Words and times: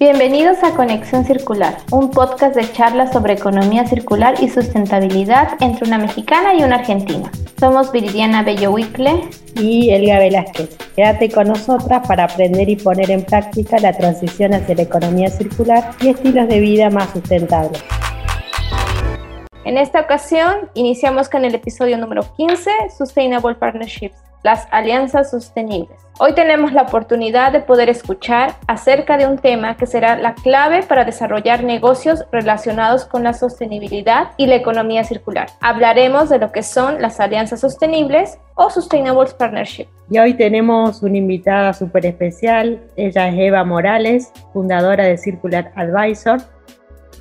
Bienvenidos 0.00 0.62
a 0.62 0.76
Conexión 0.76 1.24
Circular, 1.24 1.78
un 1.90 2.12
podcast 2.12 2.54
de 2.54 2.70
charlas 2.70 3.12
sobre 3.12 3.32
economía 3.32 3.84
circular 3.84 4.36
y 4.40 4.48
sustentabilidad 4.48 5.56
entre 5.58 5.88
una 5.88 5.98
mexicana 5.98 6.54
y 6.54 6.62
una 6.62 6.76
argentina. 6.76 7.32
Somos 7.58 7.90
Viridiana 7.90 8.44
Bello 8.44 8.70
Wickle 8.70 9.28
y 9.56 9.90
Elga 9.90 10.20
Velázquez. 10.20 10.76
Quédate 10.94 11.28
con 11.28 11.48
nosotras 11.48 12.06
para 12.06 12.24
aprender 12.24 12.68
y 12.68 12.76
poner 12.76 13.10
en 13.10 13.24
práctica 13.24 13.80
la 13.80 13.92
transición 13.92 14.54
hacia 14.54 14.76
la 14.76 14.82
economía 14.82 15.30
circular 15.30 15.90
y 16.00 16.10
estilos 16.10 16.46
de 16.46 16.60
vida 16.60 16.90
más 16.90 17.10
sustentables. 17.10 17.82
En 19.64 19.78
esta 19.78 20.02
ocasión 20.02 20.70
iniciamos 20.74 21.28
con 21.28 21.44
el 21.44 21.56
episodio 21.56 21.98
número 21.98 22.22
15, 22.36 22.70
Sustainable 22.96 23.56
Partnerships, 23.56 24.27
las 24.42 24.68
alianzas 24.70 25.30
sostenibles. 25.30 25.98
Hoy 26.20 26.32
tenemos 26.32 26.72
la 26.72 26.82
oportunidad 26.82 27.52
de 27.52 27.60
poder 27.60 27.88
escuchar 27.88 28.56
acerca 28.66 29.16
de 29.16 29.26
un 29.26 29.38
tema 29.38 29.76
que 29.76 29.86
será 29.86 30.16
la 30.16 30.34
clave 30.34 30.82
para 30.82 31.04
desarrollar 31.04 31.62
negocios 31.62 32.24
relacionados 32.32 33.04
con 33.04 33.22
la 33.22 33.34
sostenibilidad 33.34 34.32
y 34.36 34.46
la 34.46 34.56
economía 34.56 35.04
circular. 35.04 35.46
Hablaremos 35.60 36.28
de 36.28 36.38
lo 36.38 36.50
que 36.50 36.64
son 36.64 37.00
las 37.00 37.20
alianzas 37.20 37.60
sostenibles 37.60 38.38
o 38.56 38.68
Sustainable 38.68 39.30
Partnerships. 39.38 39.90
Y 40.10 40.18
hoy 40.18 40.34
tenemos 40.34 41.02
una 41.02 41.18
invitada 41.18 41.72
súper 41.72 42.06
especial. 42.06 42.80
Ella 42.96 43.28
es 43.28 43.34
Eva 43.38 43.62
Morales, 43.62 44.32
fundadora 44.52 45.04
de 45.04 45.18
Circular 45.18 45.70
Advisor 45.76 46.40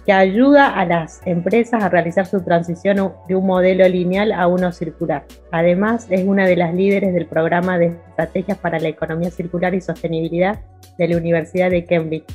que 0.06 0.14
ayuda 0.14 0.68
a 0.68 0.86
las 0.86 1.22
empresas 1.26 1.84
a 1.84 1.90
realizar 1.90 2.26
su 2.26 2.42
transición 2.42 3.14
de 3.28 3.36
un 3.36 3.46
modelo 3.46 3.88
lineal 3.88 4.32
a 4.32 4.48
uno 4.48 4.72
circular. 4.72 5.26
Además, 5.52 6.08
es 6.10 6.26
una 6.26 6.46
de 6.46 6.56
las 6.56 6.73
líderes 6.73 7.14
del 7.14 7.26
programa 7.26 7.78
de 7.78 7.88
estrategias 7.88 8.58
para 8.58 8.80
la 8.80 8.88
economía 8.88 9.32
circular 9.32 9.73
y 9.73 9.82
sostenibilidad 9.82 10.60
de 10.98 11.08
la 11.08 11.18
Universidad 11.18 11.70
de 11.70 11.86
Cambridge. 11.86 12.26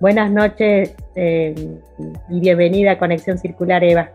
Buenas 0.00 0.30
noches 0.30 0.94
eh, 1.14 1.54
y 2.28 2.40
bienvenida 2.40 2.92
a 2.92 2.98
Conexión 2.98 3.38
Circular, 3.38 3.84
Eva. 3.84 4.10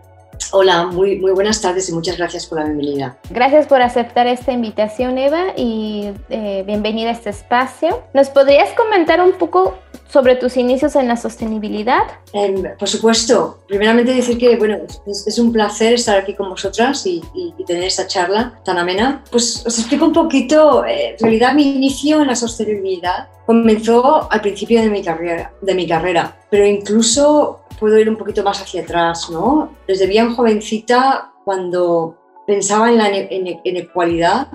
Hola, 0.59 0.87
muy, 0.87 1.19
muy 1.19 1.33
buenas 1.33 1.61
tardes 1.61 1.87
y 1.87 1.93
muchas 1.93 2.17
gracias 2.17 2.47
por 2.47 2.57
la 2.57 2.65
bienvenida. 2.65 3.15
Gracias 3.29 3.67
por 3.67 3.79
aceptar 3.83 4.25
esta 4.25 4.51
invitación, 4.51 5.19
Eva, 5.19 5.53
y 5.55 6.09
eh, 6.29 6.63
bienvenida 6.65 7.09
a 7.09 7.11
este 7.11 7.29
espacio. 7.29 8.01
¿Nos 8.15 8.31
podrías 8.31 8.71
comentar 8.71 9.21
un 9.21 9.33
poco 9.33 9.77
sobre 10.09 10.35
tus 10.35 10.57
inicios 10.57 10.95
en 10.95 11.07
la 11.07 11.15
sostenibilidad? 11.15 12.01
Em, 12.33 12.75
por 12.75 12.89
supuesto. 12.89 13.59
Primeramente 13.67 14.15
decir 14.15 14.39
que 14.39 14.57
bueno, 14.57 14.79
es, 15.05 15.37
un 15.37 15.53
placer 15.53 15.93
estar 15.93 16.17
aquí 16.17 16.33
con 16.33 16.49
vosotras 16.49 17.05
y, 17.05 17.21
tener 17.67 17.83
esta 17.83 18.07
charla 18.07 18.59
tan 18.65 18.79
amena. 18.79 19.23
Pues 19.29 19.63
os 19.63 19.77
explico 19.77 20.05
un 20.05 20.13
poquito. 20.13 20.83
Eh, 20.85 21.11
en 21.11 21.19
realidad 21.19 21.53
mi 21.53 21.75
inicio 21.75 22.19
en 22.19 22.27
la 22.29 22.35
sostenibilidad 22.35 23.27
comenzó 23.45 24.27
al 24.31 24.41
principio 24.41 24.81
de 24.81 24.89
mi 24.89 25.03
carrera, 25.03 25.53
de 25.61 25.75
mi 25.75 25.87
carrera 25.87 26.35
pero 26.49 26.65
incluso 26.65 27.56
puedo 27.79 27.97
ir 27.97 28.09
un 28.09 28.17
poquito 28.17 28.43
más 28.43 28.61
hacia 28.61 28.81
atrás, 28.81 29.29
¿no? 29.29 29.75
Desde 29.87 30.07
bien 30.07 30.35
jovencita, 30.35 31.33
cuando 31.45 32.17
pensaba 32.45 32.89
en 32.89 32.97
la 32.97 33.09
inequalidad, 33.63 34.47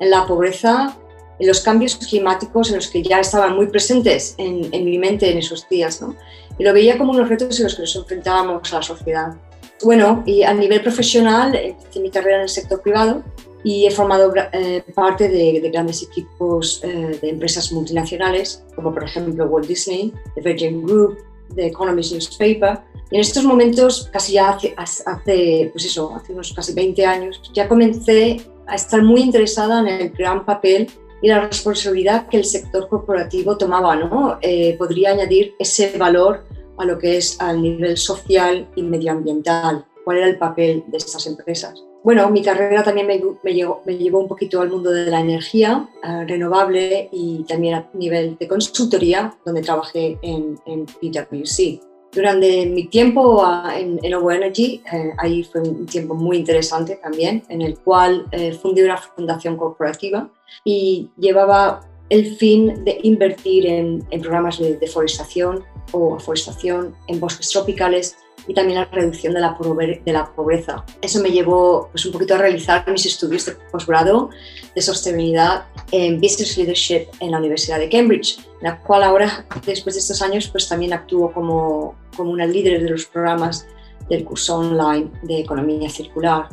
en 0.00 0.10
la 0.10 0.26
pobreza, 0.26 0.96
en 1.38 1.46
los 1.46 1.60
cambios 1.60 1.96
climáticos 1.96 2.70
en 2.70 2.76
los 2.76 2.88
que 2.88 3.02
ya 3.02 3.20
estaban 3.20 3.54
muy 3.54 3.66
presentes 3.66 4.34
en, 4.38 4.70
mi 4.84 4.98
mente 4.98 5.30
en 5.30 5.38
esos 5.38 5.68
días, 5.68 6.02
¿no? 6.02 6.16
Y 6.58 6.64
lo 6.64 6.72
veía 6.72 6.98
como 6.98 7.12
unos 7.12 7.28
retos 7.28 7.58
en 7.58 7.64
los 7.64 7.76
que 7.76 7.82
nos 7.82 7.96
enfrentábamos 7.96 8.72
a 8.72 8.76
la 8.76 8.82
sociedad. 8.82 9.36
Bueno, 9.82 10.24
y 10.26 10.42
a 10.42 10.52
nivel 10.52 10.82
profesional, 10.82 11.54
hice 11.54 12.00
mi 12.00 12.10
carrera 12.10 12.38
en 12.38 12.42
el 12.42 12.48
sector 12.48 12.82
privado 12.82 13.22
y 13.62 13.86
he 13.86 13.90
formado 13.92 14.32
eh, 14.52 14.82
parte 14.94 15.28
de, 15.28 15.60
grandes 15.70 16.02
equipos 16.02 16.80
eh, 16.82 17.18
de 17.20 17.28
empresas 17.28 17.70
multinacionales, 17.70 18.64
como 18.74 18.92
por 18.92 19.04
ejemplo 19.04 19.46
Walt 19.46 19.68
Disney, 19.68 20.12
The 20.34 20.40
Virgin 20.40 20.82
Group, 20.82 21.18
The 21.54 21.66
Economist 21.66 22.12
Newspaper. 22.12 22.80
Y 23.10 23.16
en 23.16 23.20
estos 23.20 23.44
momentos, 23.44 24.08
casi 24.12 24.34
ya 24.34 24.50
hace, 24.50 24.74
hace, 24.76 25.70
pues 25.72 25.84
eso, 25.86 26.14
hace 26.14 26.32
unos 26.32 26.52
casi 26.52 26.74
20 26.74 27.06
años, 27.06 27.40
ya 27.54 27.68
comencé 27.68 28.42
a 28.66 28.74
estar 28.74 29.02
muy 29.02 29.22
interesada 29.22 29.80
en 29.80 29.88
el 29.88 30.10
gran 30.10 30.44
papel 30.44 30.88
y 31.22 31.28
la 31.28 31.40
responsabilidad 31.40 32.28
que 32.28 32.36
el 32.36 32.44
sector 32.44 32.88
corporativo 32.88 33.56
tomaba. 33.56 33.96
¿no? 33.96 34.38
Eh, 34.42 34.76
podría 34.76 35.12
añadir 35.12 35.54
ese 35.58 35.96
valor 35.96 36.44
a 36.76 36.84
lo 36.84 36.98
que 36.98 37.16
es 37.16 37.40
al 37.40 37.60
nivel 37.60 37.96
social 37.96 38.68
y 38.76 38.82
medioambiental. 38.82 39.84
¿Cuál 40.04 40.18
era 40.18 40.28
el 40.28 40.38
papel 40.38 40.84
de 40.86 40.98
estas 40.98 41.26
empresas? 41.26 41.82
Bueno, 42.08 42.30
mi 42.30 42.40
carrera 42.40 42.82
también 42.82 43.06
me, 43.06 43.20
me, 43.42 43.52
llevó, 43.52 43.82
me 43.84 43.98
llevó, 43.98 44.20
un 44.20 44.28
poquito 44.28 44.62
al 44.62 44.70
mundo 44.70 44.90
de 44.90 45.10
la 45.10 45.20
energía 45.20 45.90
eh, 46.02 46.24
renovable 46.26 47.10
y 47.12 47.44
también 47.46 47.74
a 47.74 47.90
nivel 47.92 48.38
de 48.38 48.48
consultoría, 48.48 49.36
donde 49.44 49.60
trabajé 49.60 50.18
en, 50.22 50.58
en 50.64 50.86
PwC. 50.86 51.82
Durante 52.10 52.64
mi 52.64 52.86
tiempo 52.86 53.44
en, 53.76 54.00
en 54.02 54.14
Ovo 54.14 54.30
Energy, 54.30 54.82
eh, 54.90 55.10
ahí 55.18 55.44
fue 55.44 55.60
un 55.60 55.84
tiempo 55.84 56.14
muy 56.14 56.38
interesante 56.38 56.96
también, 56.96 57.42
en 57.50 57.60
el 57.60 57.78
cual 57.78 58.24
eh, 58.32 58.54
fundé 58.54 58.86
una 58.86 58.96
fundación 58.96 59.58
corporativa 59.58 60.30
y 60.64 61.10
llevaba 61.18 61.80
el 62.08 62.36
fin 62.36 62.86
de 62.86 63.00
invertir 63.02 63.66
en, 63.66 64.02
en 64.10 64.20
programas 64.22 64.58
de 64.58 64.78
deforestación 64.78 65.62
o 65.92 66.14
aforestación 66.14 66.94
en 67.06 67.20
bosques 67.20 67.50
tropicales 67.50 68.16
y 68.48 68.54
también 68.54 68.78
la 68.78 68.86
reducción 68.86 69.34
de 69.34 69.40
la, 69.40 69.56
de 70.04 70.12
la 70.12 70.32
pobreza. 70.32 70.84
Eso 71.02 71.20
me 71.20 71.30
llevó 71.30 71.90
pues, 71.92 72.06
un 72.06 72.12
poquito 72.12 72.34
a 72.34 72.38
realizar 72.38 72.90
mis 72.90 73.04
estudios 73.06 73.44
de 73.44 73.52
posgrado 73.70 74.30
de 74.74 74.80
sostenibilidad 74.80 75.66
en 75.92 76.18
Business 76.20 76.56
Leadership 76.56 77.06
en 77.20 77.32
la 77.32 77.38
Universidad 77.38 77.78
de 77.78 77.88
Cambridge, 77.88 78.40
la 78.62 78.80
cual 78.80 79.02
ahora, 79.02 79.46
después 79.66 79.94
de 79.94 80.00
estos 80.00 80.22
años, 80.22 80.48
pues 80.48 80.66
también 80.68 80.94
actúo 80.94 81.30
como, 81.32 81.94
como 82.16 82.30
una 82.30 82.46
líder 82.46 82.82
de 82.82 82.90
los 82.90 83.04
programas 83.04 83.66
del 84.08 84.24
curso 84.24 84.56
online 84.56 85.10
de 85.22 85.40
Economía 85.40 85.90
Circular. 85.90 86.48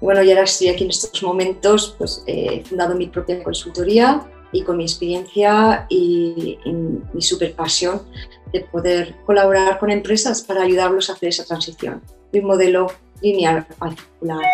Bueno, 0.00 0.22
y 0.22 0.30
ahora 0.30 0.44
estoy 0.44 0.68
aquí 0.68 0.84
en 0.84 0.90
estos 0.90 1.22
momentos, 1.22 1.96
pues 1.98 2.22
he 2.26 2.62
fundado 2.64 2.94
mi 2.94 3.08
propia 3.08 3.42
consultoría 3.42 4.24
y 4.52 4.62
con 4.62 4.76
mi 4.76 4.84
experiencia 4.84 5.86
y, 5.88 6.58
y 6.64 6.72
mi 6.72 7.22
super 7.22 7.54
pasión 7.54 8.02
de 8.52 8.60
poder 8.60 9.14
colaborar 9.26 9.78
con 9.78 9.90
empresas 9.90 10.42
para 10.42 10.62
ayudarlos 10.62 11.10
a 11.10 11.14
hacer 11.14 11.28
esa 11.30 11.44
transición 11.44 12.02
de 12.32 12.40
un 12.40 12.46
modelo 12.46 12.86
lineal 13.22 13.66
a 13.80 13.90
circular 13.90 14.44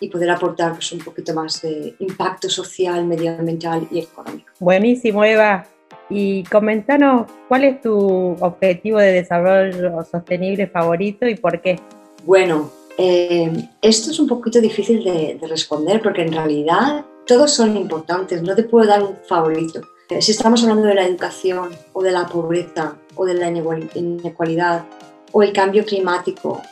y 0.00 0.08
poder 0.08 0.30
aportar 0.30 0.72
pues, 0.74 0.92
un 0.92 1.00
poquito 1.00 1.34
más 1.34 1.62
de 1.62 1.94
impacto 1.98 2.48
social, 2.48 3.04
medioambiental 3.06 3.86
y 3.90 4.00
económico. 4.00 4.52
Buenísimo, 4.58 5.24
Eva. 5.24 5.66
Y 6.10 6.44
comentanos 6.44 7.30
cuál 7.48 7.64
es 7.64 7.80
tu 7.80 8.36
objetivo 8.40 8.98
de 8.98 9.12
desarrollo 9.12 10.04
sostenible 10.04 10.66
favorito 10.66 11.26
y 11.26 11.36
por 11.36 11.60
qué. 11.60 11.80
Bueno, 12.24 12.70
eh, 12.98 13.50
esto 13.80 14.10
es 14.10 14.18
un 14.18 14.28
poquito 14.28 14.60
difícil 14.60 15.02
de, 15.02 15.38
de 15.40 15.46
responder 15.46 16.02
porque 16.02 16.22
en 16.22 16.32
realidad 16.32 17.04
todos 17.26 17.52
son 17.52 17.76
importantes, 17.76 18.42
no 18.42 18.54
te 18.54 18.64
puedo 18.64 18.86
dar 18.86 19.02
un 19.02 19.16
favorito. 19.26 19.80
Eh, 20.10 20.20
si 20.20 20.32
estamos 20.32 20.62
hablando 20.62 20.86
de 20.86 20.94
la 20.94 21.06
educación 21.06 21.70
o 21.92 22.02
de 22.02 22.12
la 22.12 22.26
pobreza 22.26 22.96
o 23.14 23.24
de 23.24 23.34
la 23.34 23.48
inequalidad 23.48 24.84
o 25.32 25.42
el 25.42 25.52
cambio 25.52 25.84
climático, 25.84 26.62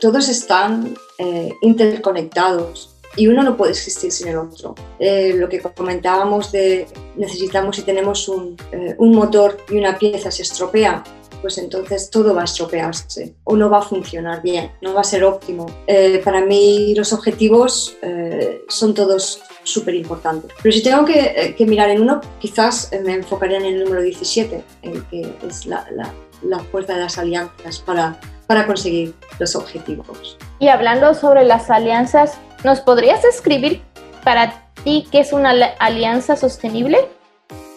todos 0.00 0.28
están 0.28 0.94
eh, 1.18 1.52
interconectados 1.60 2.96
y 3.14 3.26
uno 3.26 3.42
no 3.42 3.56
puede 3.56 3.72
existir 3.72 4.10
sin 4.10 4.28
el 4.28 4.38
otro. 4.38 4.74
Eh, 4.98 5.34
lo 5.36 5.48
que 5.48 5.60
comentábamos 5.60 6.50
de 6.50 6.86
necesitamos 7.16 7.76
si 7.76 7.82
tenemos 7.82 8.28
un, 8.28 8.56
un 8.98 9.14
motor 9.14 9.58
y 9.68 9.76
una 9.76 9.98
pieza 9.98 10.30
se 10.30 10.42
estropea, 10.42 11.04
pues 11.42 11.58
entonces 11.58 12.08
todo 12.08 12.34
va 12.34 12.42
a 12.42 12.44
estropearse 12.44 13.34
o 13.44 13.56
no 13.56 13.68
va 13.68 13.78
a 13.78 13.82
funcionar 13.82 14.40
bien, 14.40 14.70
no 14.80 14.94
va 14.94 15.02
a 15.02 15.04
ser 15.04 15.24
óptimo. 15.24 15.66
Eh, 15.86 16.22
para 16.24 16.40
mí 16.40 16.94
los 16.94 17.12
objetivos 17.12 17.96
eh, 18.00 18.62
son 18.68 18.94
todos 18.94 19.42
súper 19.64 19.94
importantes. 19.94 20.50
Pero 20.62 20.72
si 20.72 20.82
tengo 20.82 21.04
que, 21.04 21.20
eh, 21.20 21.54
que, 21.56 21.66
mirar 21.66 21.90
en 21.90 22.02
uno, 22.02 22.20
quizás 22.40 22.90
me 23.04 23.14
enfocaría 23.14 23.58
en 23.58 23.66
el 23.66 23.84
número 23.84 24.02
17, 24.02 24.64
en 24.82 25.02
que 25.04 25.34
es 25.46 25.66
la, 25.66 25.86
la, 25.92 26.12
la 26.42 26.58
fuerza 26.58 26.94
de 26.94 27.00
las 27.00 27.18
alianzas 27.18 27.80
para, 27.80 28.18
para 28.46 28.66
conseguir 28.66 29.14
los 29.38 29.54
objetivos. 29.56 30.36
Y 30.58 30.68
hablando 30.68 31.14
sobre 31.14 31.44
las 31.44 31.70
alianzas, 31.70 32.38
¿nos 32.64 32.80
podrías 32.80 33.24
escribir 33.24 33.82
para 34.24 34.66
ti 34.84 35.06
qué 35.10 35.20
es 35.20 35.32
una 35.32 35.50
alianza 35.78 36.36
sostenible? 36.36 36.98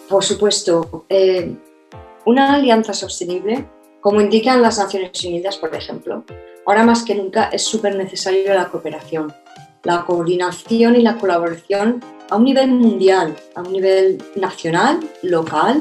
Por 0.08 0.24
supuesto. 0.24 1.06
Una 2.24 2.54
alianza 2.54 2.92
sostenible, 2.92 3.64
como 4.00 4.20
indican 4.20 4.60
las 4.60 4.78
Naciones 4.78 5.24
Unidas, 5.24 5.56
por 5.56 5.74
ejemplo, 5.74 6.24
ahora 6.66 6.82
más 6.82 7.04
que 7.04 7.14
nunca 7.14 7.50
es 7.52 7.62
súper 7.62 7.94
necesario 7.94 8.52
la 8.52 8.68
cooperación, 8.68 9.32
la 9.86 10.04
coordinación 10.04 10.96
y 10.96 11.02
la 11.02 11.16
colaboración 11.16 12.02
a 12.28 12.36
un 12.36 12.44
nivel 12.44 12.72
mundial, 12.72 13.36
a 13.54 13.62
un 13.62 13.72
nivel 13.72 14.20
nacional, 14.34 14.98
local, 15.22 15.80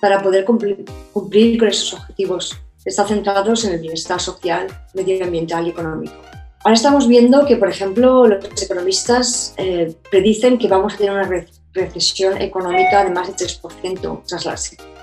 para 0.00 0.20
poder 0.20 0.44
cumplir, 0.44 1.58
con 1.58 1.68
esos 1.68 1.94
objetivos 1.94 2.58
que 2.82 2.90
están 2.90 3.06
centrados 3.06 3.64
en 3.64 3.74
el 3.74 3.80
bienestar 3.80 4.20
social, 4.20 4.66
medioambiental 4.92 5.68
y 5.68 5.70
económico. 5.70 6.16
Ahora 6.64 6.74
estamos 6.74 7.06
viendo 7.06 7.46
que, 7.46 7.56
por 7.56 7.68
ejemplo, 7.68 8.26
los 8.26 8.62
economistas 8.62 9.54
eh, 9.56 9.94
predicen 10.10 10.58
que 10.58 10.66
vamos 10.66 10.94
a 10.94 10.96
tener 10.96 11.12
una 11.12 11.30
recesión 11.72 12.42
económica 12.42 13.04
de 13.04 13.10
más 13.10 13.28
de 13.28 13.34
3% 13.34 14.22
tras 14.26 14.44
la 14.46 14.56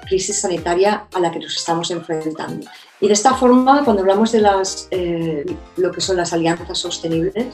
crisis 0.10 0.42
sanitaria 0.42 1.08
a 1.14 1.20
la 1.22 1.32
que 1.32 1.40
nos 1.40 1.56
estamos 1.56 1.90
enfrentando. 1.90 2.68
Y 3.00 3.08
de 3.08 3.14
esta 3.14 3.34
forma, 3.34 3.86
cuando 3.86 4.02
hablamos 4.02 4.34
de 4.34 4.42
las, 4.42 4.90
eh, 4.92 5.46
lo 5.78 5.92
que 5.92 6.02
son 6.02 6.18
las 6.18 6.34
alianzas 6.34 6.78
sostenibles, 6.78 7.48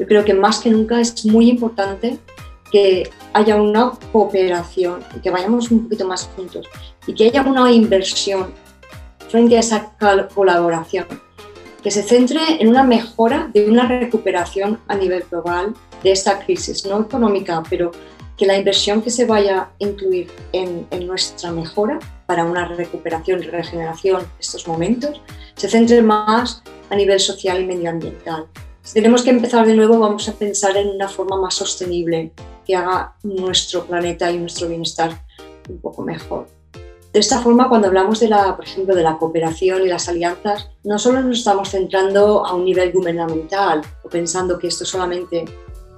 yo 0.00 0.06
creo 0.06 0.24
que 0.24 0.32
más 0.32 0.60
que 0.60 0.70
nunca 0.70 0.98
es 0.98 1.26
muy 1.26 1.50
importante 1.50 2.18
que 2.72 3.10
haya 3.34 3.56
una 3.56 3.92
cooperación, 4.12 5.04
que 5.22 5.30
vayamos 5.30 5.70
un 5.70 5.82
poquito 5.84 6.06
más 6.08 6.24
juntos 6.34 6.66
y 7.06 7.12
que 7.12 7.26
haya 7.26 7.42
una 7.42 7.70
inversión 7.70 8.46
frente 9.28 9.58
a 9.58 9.60
esa 9.60 9.92
colaboración, 10.34 11.06
que 11.82 11.90
se 11.90 12.02
centre 12.02 12.40
en 12.60 12.68
una 12.68 12.82
mejora 12.82 13.50
de 13.52 13.68
una 13.68 13.86
recuperación 13.86 14.80
a 14.88 14.94
nivel 14.94 15.22
global 15.30 15.74
de 16.02 16.12
esta 16.12 16.38
crisis, 16.38 16.86
no 16.86 17.02
económica, 17.02 17.62
pero 17.68 17.92
que 18.38 18.46
la 18.46 18.56
inversión 18.56 19.02
que 19.02 19.10
se 19.10 19.26
vaya 19.26 19.60
a 19.60 19.70
incluir 19.80 20.30
en, 20.52 20.86
nuestra 21.06 21.52
mejora 21.52 21.98
para 22.24 22.46
una 22.46 22.66
recuperación 22.68 23.42
y 23.42 23.48
regeneración 23.48 24.22
de 24.22 24.40
estos 24.40 24.66
momentos 24.66 25.20
se 25.56 25.68
centre 25.68 26.00
más 26.00 26.62
a 26.88 26.96
nivel 26.96 27.20
social 27.20 27.60
y 27.60 27.66
medioambiental. 27.66 28.46
Tenemos 28.92 29.22
que 29.22 29.30
empezar 29.30 29.66
de 29.66 29.74
nuevo, 29.74 29.98
vamos 29.98 30.28
a 30.28 30.32
pensar 30.32 30.76
en 30.76 30.88
una 30.88 31.08
forma 31.08 31.40
más 31.40 31.54
sostenible 31.54 32.32
que 32.66 32.74
haga 32.74 33.14
nuestro 33.22 33.84
planeta 33.84 34.30
y 34.32 34.38
nuestro 34.38 34.68
bienestar 34.68 35.24
un 35.68 35.78
poco 35.78 36.02
mejor. 36.02 36.48
De 37.12 37.20
esta 37.20 37.40
forma, 37.40 37.68
cuando 37.68 37.88
hablamos 37.88 38.20
de 38.20 38.28
la, 38.28 38.56
por 38.56 38.64
ejemplo, 38.64 38.94
de 38.94 39.02
la 39.02 39.16
cooperación 39.18 39.82
y 39.82 39.88
las 39.88 40.08
alianzas, 40.08 40.70
no 40.84 40.98
solo 40.98 41.22
nos 41.22 41.38
estamos 41.38 41.70
centrando 41.70 42.44
a 42.44 42.54
un 42.54 42.64
nivel 42.64 42.92
gubernamental 42.92 43.82
o 44.04 44.08
pensando 44.08 44.58
que 44.58 44.68
esto 44.68 44.84
solamente 44.84 45.44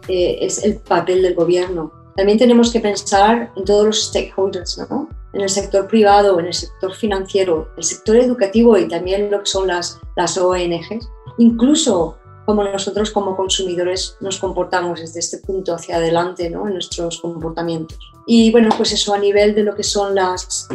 eh, 0.09 0.39
es 0.41 0.63
el 0.65 0.77
papel 0.77 1.23
del 1.23 1.35
gobierno, 1.35 1.93
también 2.17 2.39
tenemos 2.39 2.71
que 2.71 2.81
pensar 2.81 3.53
en 3.57 3.65
todos 3.65 3.87
los 3.87 4.05
stakeholders, 4.09 4.79
¿no? 4.91 5.09
en 5.33 5.41
el 5.41 5.49
sector 5.49 5.87
privado, 5.87 6.39
en 6.39 6.47
el 6.47 6.55
sector 6.55 6.95
financiero, 6.95 7.69
el 7.77 7.85
sector 7.85 8.17
educativo 8.17 8.77
y 8.77 8.87
también 8.87 9.31
lo 9.31 9.41
que 9.41 9.47
son 9.47 9.67
las, 9.67 9.99
las 10.15 10.37
ONGs, 10.37 11.09
incluso 11.39 12.19
como 12.47 12.65
nosotros 12.65 13.11
como 13.11 13.37
consumidores 13.37 14.17
nos 14.21 14.39
comportamos 14.39 15.01
desde 15.01 15.21
este 15.21 15.39
punto 15.39 15.75
hacia 15.75 15.97
adelante 15.97 16.51
¿no? 16.51 16.67
en 16.67 16.75
nuestros 16.75 17.21
comportamientos. 17.21 17.99
Y 18.27 18.51
bueno, 18.53 18.71
pues 18.77 18.93
eso 18.93 19.15
a 19.15 19.19
nivel 19.19 19.55
de 19.55 19.65
lo 19.65 19.75
que 19.75 19.83
son 19.83 20.15
las, 20.15 20.69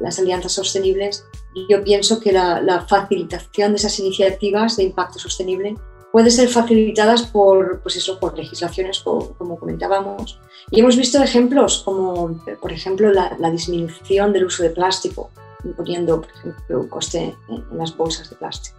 las 0.00 0.18
alianzas 0.18 0.52
sostenibles, 0.52 1.24
yo 1.68 1.82
pienso 1.84 2.20
que 2.20 2.32
la, 2.32 2.60
la 2.60 2.80
facilitación 2.86 3.72
de 3.72 3.76
esas 3.76 3.98
iniciativas 3.98 4.76
de 4.76 4.84
impacto 4.84 5.18
sostenible 5.18 5.76
puede 6.14 6.30
ser 6.30 6.48
facilitadas 6.48 7.22
por, 7.22 7.80
pues 7.80 7.96
eso, 7.96 8.20
por 8.20 8.38
legislaciones, 8.38 9.00
como, 9.00 9.58
comentábamos. 9.58 10.38
Y 10.70 10.78
hemos 10.78 10.96
visto 10.96 11.20
ejemplos 11.20 11.82
como, 11.84 12.40
por 12.62 12.70
ejemplo, 12.70 13.12
la, 13.12 13.50
disminución 13.50 14.32
del 14.32 14.44
uso 14.44 14.62
de 14.62 14.70
plástico, 14.70 15.30
imponiendo, 15.64 16.20
por 16.20 16.30
ejemplo, 16.30 16.80
un 16.82 16.88
coste 16.88 17.34
en, 17.48 17.64
las 17.76 17.96
bolsas 17.96 18.30
de 18.30 18.36
plástico. 18.36 18.76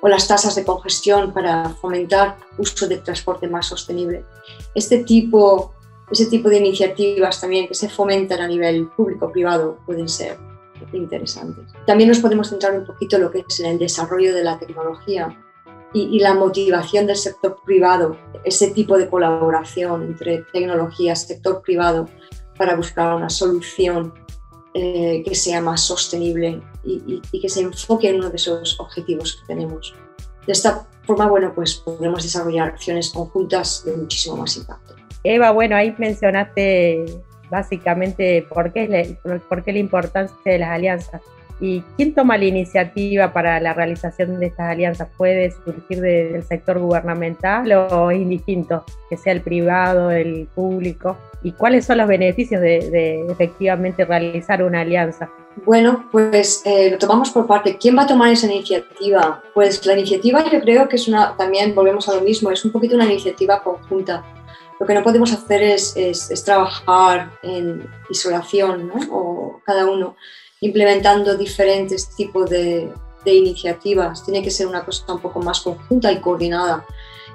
O 0.00 0.08
las 0.08 0.28
tasas 0.28 0.54
de 0.54 0.64
congestión 0.64 1.32
para 1.32 1.70
fomentar 1.70 2.36
uso 2.56 2.86
de 2.86 2.98
transporte 2.98 3.48
más 3.48 3.66
sostenible. 3.66 4.24
Este 4.74 5.04
tipo, 5.04 5.74
ese 6.10 6.26
tipo 6.26 6.48
de 6.48 6.58
iniciativas 6.58 7.40
también 7.40 7.66
que 7.66 7.74
se 7.74 7.88
fomentan 7.88 8.40
a 8.40 8.48
nivel 8.48 8.88
público-privado 8.88 9.78
pueden 9.86 10.08
ser 10.08 10.38
interesantes. 10.92 11.72
También 11.86 12.08
nos 12.08 12.20
podemos 12.20 12.48
centrar 12.48 12.78
un 12.78 12.86
poquito 12.86 13.16
en 13.16 13.22
lo 13.22 13.30
que 13.30 13.44
es 13.46 13.60
el 13.60 13.78
desarrollo 13.78 14.34
de 14.34 14.44
la 14.44 14.58
tecnología 14.58 15.36
y, 15.92 16.18
la 16.20 16.34
motivación 16.34 17.06
del 17.06 17.16
sector 17.16 17.58
privado, 17.64 18.16
ese 18.44 18.70
tipo 18.70 18.98
de 18.98 19.08
colaboración 19.08 20.02
entre 20.02 20.44
tecnología, 20.52 21.16
sector 21.16 21.62
privado, 21.62 22.08
para 22.56 22.76
buscar 22.76 23.14
una 23.14 23.30
solución 23.30 24.12
eh, 24.80 25.22
que 25.24 25.34
sea 25.34 25.60
más 25.60 25.80
sostenible 25.80 26.62
y, 26.84 27.20
que 27.40 27.48
se 27.48 27.62
enfoque 27.62 28.10
en 28.10 28.16
uno 28.16 28.30
de 28.30 28.36
esos 28.36 28.78
objetivos 28.78 29.36
que 29.40 29.46
tenemos. 29.52 29.92
De 30.46 30.52
esta 30.52 30.86
forma, 31.02 31.26
bueno, 31.26 31.52
pues 31.52 31.74
podremos 31.74 32.22
desarrollar 32.22 32.68
acciones 32.68 33.10
conjuntas 33.10 33.82
de 33.84 33.96
muchísimo 33.96 34.36
más 34.36 34.56
impacto. 34.56 34.94
Eva, 35.24 35.50
bueno, 35.50 35.74
ahí 35.74 35.92
mencionaste 35.98 37.04
básicamente 37.50 38.46
por 38.48 38.72
qué, 38.72 39.18
por 39.48 39.64
qué 39.64 39.72
la 39.72 39.78
importancia 39.80 40.36
de 40.44 40.58
las 40.58 40.70
alianzas. 40.70 41.22
¿Y 41.60 41.82
quién 41.96 42.14
toma 42.14 42.38
la 42.38 42.44
iniciativa 42.44 43.32
para 43.32 43.58
la 43.60 43.74
realización 43.74 44.38
de 44.38 44.46
estas 44.46 44.70
alianzas? 44.70 45.08
¿Puede 45.16 45.50
surgir 45.50 46.00
del 46.00 46.44
sector 46.44 46.78
gubernamental 46.78 47.72
o 47.72 48.10
es 48.10 48.20
indistinto, 48.20 48.84
que 49.10 49.16
sea 49.16 49.32
el 49.32 49.40
privado, 49.40 50.10
el 50.12 50.48
público? 50.54 51.16
¿Y 51.42 51.52
cuáles 51.52 51.84
son 51.84 51.98
los 51.98 52.06
beneficios 52.06 52.60
de, 52.60 53.26
efectivamente 53.28 54.04
realizar 54.04 54.62
una 54.62 54.82
alianza? 54.82 55.28
Bueno, 55.64 56.08
pues 56.12 56.62
eh, 56.64 56.90
lo 56.92 56.98
tomamos 56.98 57.30
por 57.30 57.46
parte. 57.48 57.76
¿Quién 57.76 57.96
va 57.96 58.02
a 58.02 58.06
tomar 58.06 58.30
esa 58.30 58.46
iniciativa? 58.46 59.42
Pues 59.52 59.84
la 59.84 59.94
iniciativa 59.94 60.44
yo 60.50 60.60
creo 60.60 60.88
que 60.88 60.94
es 60.94 61.08
una, 61.08 61.36
también 61.36 61.74
volvemos 61.74 62.08
a 62.08 62.14
lo 62.14 62.20
mismo, 62.20 62.52
es 62.52 62.64
un 62.64 62.70
poquito 62.70 62.94
una 62.94 63.06
iniciativa 63.06 63.62
conjunta. 63.62 64.24
Lo 64.78 64.86
que 64.86 64.94
no 64.94 65.02
podemos 65.02 65.32
hacer 65.32 65.60
es, 65.60 65.96
es, 65.96 66.44
trabajar 66.44 67.32
en 67.42 67.84
isolación, 68.10 68.86
¿no? 68.86 68.94
O 69.10 69.60
cada 69.64 69.86
uno 69.86 70.14
implementando 70.60 71.36
diferentes 71.36 72.14
tipos 72.16 72.48
de, 72.50 72.90
iniciativas. 73.24 74.24
Tiene 74.24 74.42
que 74.42 74.50
ser 74.50 74.66
una 74.66 74.82
cosa 74.86 75.12
un 75.12 75.20
poco 75.20 75.40
más 75.40 75.60
conjunta 75.60 76.10
y 76.10 76.18
coordinada. 76.18 76.82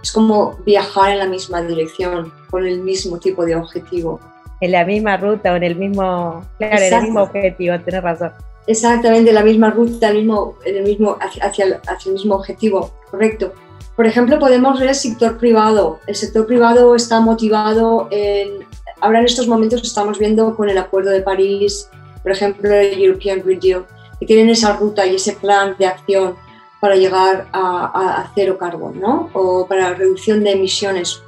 Es 0.01 0.11
como 0.11 0.57
viajar 0.65 1.11
en 1.11 1.19
la 1.19 1.27
misma 1.27 1.61
dirección, 1.61 2.33
con 2.49 2.65
el 2.65 2.81
mismo 2.81 3.19
tipo 3.19 3.45
de 3.45 3.55
objetivo. 3.55 4.19
En 4.59 4.71
la 4.71 4.85
misma 4.85 5.17
ruta 5.17 5.53
o 5.53 5.55
en 5.55 5.63
el 5.63 5.75
mismo, 5.75 6.43
claro, 6.57 6.77
en 6.77 6.93
el 6.93 7.01
mismo 7.03 7.21
objetivo, 7.21 7.79
tienes 7.79 8.01
razón. 8.01 8.31
Exactamente, 8.65 9.31
la 9.31 9.43
misma 9.43 9.69
ruta, 9.69 10.09
el 10.09 10.17
mismo, 10.17 10.55
el 10.65 10.83
mismo, 10.83 11.15
hacia, 11.19 11.45
hacia, 11.45 11.79
el 12.05 12.13
mismo 12.13 12.35
objetivo, 12.35 12.91
correcto. 13.11 13.53
Por 13.95 14.07
ejemplo, 14.07 14.39
podemos 14.39 14.79
ver 14.79 14.89
el 14.89 14.95
sector 14.95 15.37
privado. 15.37 15.99
El 16.07 16.15
sector 16.15 16.47
privado 16.47 16.95
está 16.95 17.19
motivado 17.19 18.07
en... 18.09 18.65
Ahora 18.99 19.19
en 19.19 19.25
estos 19.25 19.47
momentos 19.47 19.83
estamos 19.83 20.17
viendo 20.17 20.55
con 20.55 20.69
el 20.69 20.77
Acuerdo 20.79 21.11
de 21.11 21.21
París 21.21 21.89
por 22.23 22.31
ejemplo, 22.31 22.73
el 22.73 23.01
European 23.01 23.41
Green 23.43 23.59
Deal, 23.59 23.85
que 24.19 24.25
tienen 24.25 24.49
esa 24.49 24.75
ruta 24.77 25.05
y 25.05 25.15
ese 25.15 25.33
plan 25.33 25.75
de 25.77 25.85
acción 25.85 26.35
para 26.81 26.95
llegar 26.95 27.47
a, 27.53 28.31
cero 28.33 28.57
carbón, 28.57 28.99
¿no? 28.99 29.29
O 29.33 29.67
para 29.67 29.93
reducción 29.93 30.43
de 30.43 30.51
emisiones, 30.51 31.21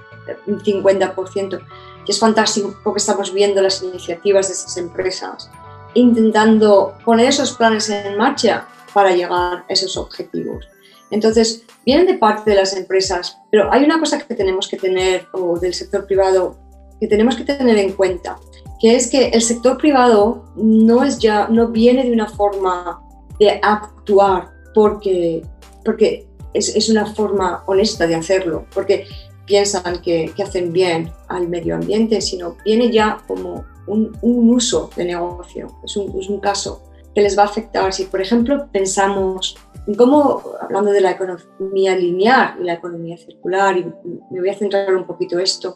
un 0.48 0.60
50%, 0.60 1.60
que 2.06 2.12
es 2.12 2.20
fantástico 2.20 2.76
porque 2.84 3.00
estamos 3.00 3.34
viendo 3.34 3.62
las 3.62 3.84
iniciativas 3.84 4.48
de 4.48 4.54
esas 4.54 4.78
empresas 4.78 5.50
intentando 5.96 6.94
poner 7.04 7.30
esos 7.30 7.54
planes 7.54 7.90
en 7.90 8.18
marcha 8.18 8.68
para 8.94 9.16
llegar 9.16 9.64
a 9.64 9.66
esos 9.68 9.98
objetivos. 9.98 10.68
Entonces, 11.10 11.64
vienen 11.86 12.06
de 12.06 12.18
parte 12.18 12.52
de 12.52 12.58
las 12.58 12.76
empresas, 12.76 13.38
pero 13.50 13.72
hay 13.72 13.84
una 13.84 14.00
cosa 14.00 14.20
que 14.20 14.36
tenemos 14.36 14.68
que 14.68 14.78
tener, 14.78 15.28
o 15.32 15.58
del 15.58 15.74
sector 15.74 16.06
privado, 16.06 16.58
que 17.00 17.08
tenemos 17.08 17.36
que 17.36 17.44
tener 17.44 17.78
en 17.78 17.94
cuenta, 17.94 18.38
que 18.80 18.96
es 18.96 19.10
que 19.10 19.30
el 19.30 19.42
sector 19.42 19.78
privado 19.78 20.46
no, 20.56 21.04
es 21.04 21.20
ya, 21.20 21.48
no 21.48 21.70
viene 21.70 22.04
de 22.04 22.12
una 22.12 22.28
forma 22.28 23.02
de 23.40 23.60
actuar 23.62 24.50
porque, 24.74 25.42
porque 25.84 26.28
es, 26.54 26.76
es 26.76 26.90
una 26.90 27.06
forma 27.06 27.64
honesta 27.68 28.08
de 28.08 28.16
hacerlo, 28.16 28.66
porque 28.74 29.08
piensan 29.46 30.02
que, 30.02 30.32
que, 30.36 30.44
hacen 30.44 30.74
bien 30.74 31.12
al 31.28 31.48
medio 31.48 31.76
ambiente, 31.76 32.20
sino 32.22 32.58
viene 32.66 32.92
ya 32.92 33.20
como 33.28 33.64
un, 33.88 34.18
un 34.22 34.50
uso 34.50 34.90
de 34.96 35.06
negocio, 35.06 35.68
es 35.84 35.96
un, 35.96 36.20
es 36.20 36.30
un, 36.30 36.40
caso 36.40 36.84
que 37.14 37.22
les 37.22 37.38
va 37.38 37.44
a 37.44 37.46
afectar. 37.46 37.94
Si, 37.94 38.06
por 38.06 38.22
ejemplo, 38.22 38.68
pensamos 38.72 39.56
en 39.88 39.96
cómo, 39.96 40.42
hablando 40.60 40.92
de 40.92 41.02
la 41.02 41.12
economía 41.12 41.96
lineal 41.96 42.56
y 42.60 42.64
la 42.64 42.74
economía 42.74 43.18
circular, 43.18 43.78
y 43.78 43.86
me 44.32 44.40
voy 44.40 44.50
a 44.50 44.58
centrar 44.58 44.96
un 44.96 45.06
poquito 45.06 45.38
esto, 45.40 45.76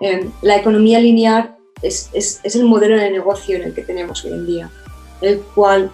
eh, 0.00 0.28
la 0.42 0.56
economía 0.56 0.98
lineal 0.98 1.56
es, 1.82 2.10
es, 2.12 2.54
el 2.54 2.64
modelo 2.64 2.96
de 2.96 3.10
negocio 3.10 3.56
en 3.56 3.64
el 3.64 3.74
que 3.74 3.82
tenemos 3.82 4.24
hoy 4.24 4.32
en 4.32 4.46
día, 4.46 4.70
el 5.20 5.40
cual, 5.54 5.90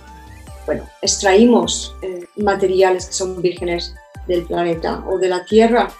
bueno, 0.67 0.89
extraímos 1.03 1.95
eh, 2.03 2.27
materiales 2.37 3.07
que 3.07 3.13
son 3.13 3.41
vírgenes 3.41 3.95
del 4.27 4.45
planeta 4.45 5.05
o 5.09 5.19
de 5.19 5.29
la 5.29 5.45
Tierra, 5.45 5.91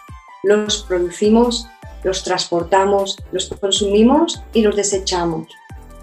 los 0.43 0.85
producimos, 0.85 1.67
los 2.03 2.23
transportamos, 2.23 3.19
los 3.33 3.49
consumimos 3.61 4.43
y 4.53 4.63
los 4.63 4.77
desechamos. 4.77 5.49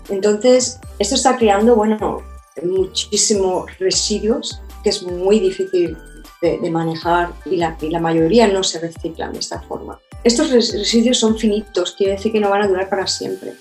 Entonces, 0.10 0.80
esto 1.00 1.16
está 1.16 1.38
creando, 1.38 1.76
bueno, 1.76 2.22
muchísimos 2.64 3.66
residuos 3.78 4.62
que 4.84 4.90
es 4.90 5.04
muy 5.04 5.40
difícil 5.40 5.98
de, 6.42 6.60
de 6.60 6.70
manejar 6.70 7.32
y 7.46 7.58
la, 7.58 7.78
y 7.82 7.90
la 7.90 8.00
mayoría 8.00 8.48
no 8.48 8.64
se 8.64 8.80
reciclan 8.80 9.34
de 9.34 9.40
esta 9.40 9.62
forma. 9.62 10.00
Estos 10.24 10.52
residuos 10.52 11.20
son 11.20 11.38
finitos, 11.38 11.94
quiere 11.94 12.14
decir 12.14 12.32
que 12.32 12.40
no 12.40 12.50
van 12.50 12.64
a 12.64 12.68
durar 12.68 12.90
para 12.90 13.08
siempre. 13.08 13.54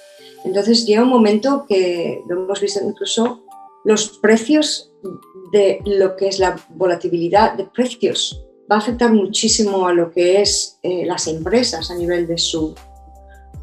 Entonces 0.46 0.86
llega 0.86 1.02
un 1.02 1.08
momento 1.08 1.66
que 1.68 2.22
lo 2.28 2.44
hemos 2.44 2.60
visto 2.60 2.80
incluso 2.82 3.42
los 3.84 4.18
precios 4.18 4.92
de 5.52 5.80
lo 5.84 6.16
que 6.16 6.28
es 6.28 6.38
la 6.38 6.56
volatilidad 6.70 7.54
de 7.54 7.64
precios 7.64 8.44
va 8.70 8.76
a 8.76 8.78
afectar 8.78 9.12
muchísimo 9.12 9.86
a 9.86 9.92
lo 9.92 10.10
que 10.10 10.40
es 10.40 10.78
eh, 10.82 11.04
las 11.04 11.26
empresas 11.26 11.90
a 11.90 11.96
nivel 11.96 12.28
de 12.28 12.38
su, 12.38 12.74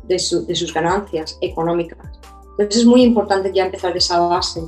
de, 0.03 0.19
sus 0.19 0.73
ganancias 0.73 1.37
económicas. 1.39 1.99
Entonces 2.51 2.81
es 2.81 2.85
muy 2.85 3.01
importante 3.03 3.51
ya 3.53 3.65
empezar 3.65 3.93
de 3.93 3.99
esa 3.99 4.19
base. 4.19 4.61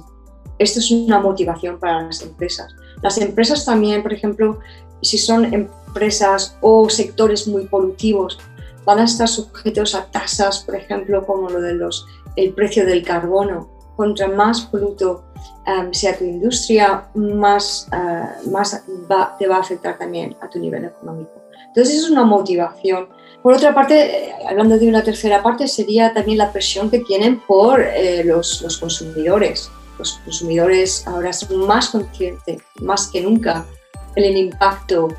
Esto 0.58 0.80
es 0.80 0.92
una 0.92 1.20
motivación 1.20 1.80
para 1.80 2.04
las 2.04 2.22
empresas. 2.22 2.74
Las 3.02 3.18
empresas 3.18 3.66
también, 3.66 4.04
por 4.04 4.14
ejemplo, 4.14 4.60
si 5.02 5.18
son 5.18 5.54
empresas 5.54 6.58
o 6.62 6.90
sectores 6.90 7.46
muy 7.48 7.66
polutivos, 7.66 8.40
van 8.86 9.00
a 9.00 9.04
estar 9.04 9.28
sujetos 9.28 9.96
a 9.96 10.06
tasas, 10.06 10.60
por 10.60 10.76
ejemplo, 10.76 11.26
como 11.26 11.50
lo 11.50 11.62
de 11.62 11.74
los, 11.74 12.06
el 12.36 12.54
precio 12.54 12.86
del 12.86 13.04
carbono. 13.04 13.74
Contra 13.96 14.28
más 14.28 14.62
poluto 14.62 15.24
um, 15.68 15.94
sea 15.94 16.18
tu 16.18 16.26
industria, 16.26 17.08
más, 17.16 17.88
uh, 17.94 18.50
más 18.52 18.84
te 19.40 19.48
va 19.48 19.56
a 19.56 19.60
afectar 19.60 19.98
también 19.98 20.36
a 20.42 20.50
tu 20.50 20.60
nivel 20.60 20.84
económico. 20.84 21.32
Entonces, 21.68 21.96
es 21.96 22.10
una 22.10 22.26
motivación. 22.26 23.08
Por 23.42 23.54
otra 23.54 23.74
parte, 23.74 24.28
eh, 24.28 24.34
hablando 24.50 24.78
de 24.78 24.90
una 24.90 25.02
tercera 25.02 25.42
parte, 25.42 25.68
sería 25.68 26.14
también 26.14 26.40
la 26.40 26.52
presión 26.52 26.90
que 26.90 27.00
tienen 27.00 27.40
por 27.48 27.82
eh, 27.82 28.24
los, 28.26 28.62
los 28.62 28.78
consumidores. 28.78 29.72
Los 29.98 30.20
consumidores 30.26 31.08
ahora 31.08 31.32
son 31.32 31.66
más 31.66 31.90
conscientes, 31.90 32.62
más 32.82 33.08
que 33.08 33.22
nunca, 33.22 33.66
el 34.16 34.38
impacto 34.38 35.10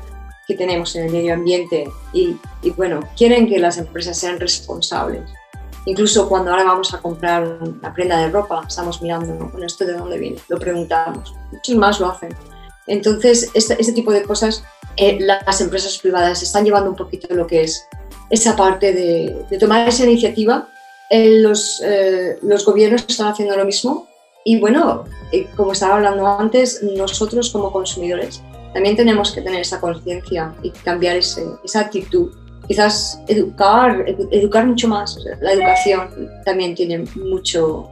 que 0.47 0.55
tenemos 0.55 0.95
en 0.95 1.05
el 1.05 1.11
medio 1.11 1.33
ambiente 1.33 1.89
y, 2.13 2.37
y, 2.61 2.69
bueno, 2.71 3.01
quieren 3.17 3.47
que 3.47 3.59
las 3.59 3.77
empresas 3.77 4.17
sean 4.17 4.39
responsables. 4.39 5.29
Incluso 5.85 6.27
cuando 6.27 6.51
ahora 6.51 6.63
vamos 6.63 6.93
a 6.93 6.99
comprar 6.99 7.59
una 7.61 7.93
prenda 7.93 8.17
de 8.17 8.29
ropa, 8.29 8.63
estamos 8.67 9.01
mirando, 9.01 9.33
¿no? 9.33 9.65
¿esto 9.65 9.85
de 9.85 9.93
dónde 9.93 10.17
viene? 10.17 10.37
Lo 10.47 10.57
preguntamos. 10.57 11.33
Muchos 11.51 11.75
más 11.75 11.99
lo 11.99 12.09
hacen. 12.09 12.35
Entonces, 12.87 13.51
este, 13.53 13.75
este 13.79 13.93
tipo 13.93 14.11
de 14.11 14.23
cosas, 14.23 14.63
eh, 14.95 15.17
las 15.19 15.61
empresas 15.61 15.97
privadas 15.97 16.41
están 16.41 16.63
llevando 16.63 16.89
un 16.89 16.95
poquito 16.95 17.33
lo 17.33 17.45
que 17.45 17.61
es 17.63 17.85
esa 18.29 18.55
parte 18.55 18.93
de, 18.93 19.45
de 19.49 19.57
tomar 19.57 19.87
esa 19.87 20.05
iniciativa. 20.05 20.69
Eh, 21.09 21.39
los, 21.41 21.81
eh, 21.83 22.37
los 22.41 22.65
gobiernos 22.65 23.05
están 23.07 23.27
haciendo 23.27 23.55
lo 23.55 23.65
mismo. 23.65 24.07
Y 24.45 24.59
bueno, 24.59 25.03
como 25.57 25.73
estaba 25.73 25.95
hablando 25.95 26.25
antes, 26.25 26.81
nosotros 26.83 27.49
como 27.49 27.71
consumidores 27.71 28.41
también 28.77 28.95
tenemos 28.95 29.31
que 29.31 29.41
tener 29.41 29.61
esa 29.61 29.81
conciencia 29.81 30.53
y 30.61 30.69
cambiar 30.69 31.15
esa 31.17 31.79
actitud. 31.79 32.29
Quizás 32.67 33.19
educar, 33.27 34.05
educar 34.29 34.67
mucho 34.67 34.87
más. 34.87 35.17
La 35.41 35.53
educación 35.53 36.29
también 36.45 36.75
tiene 36.75 37.03
mucho, 37.15 37.89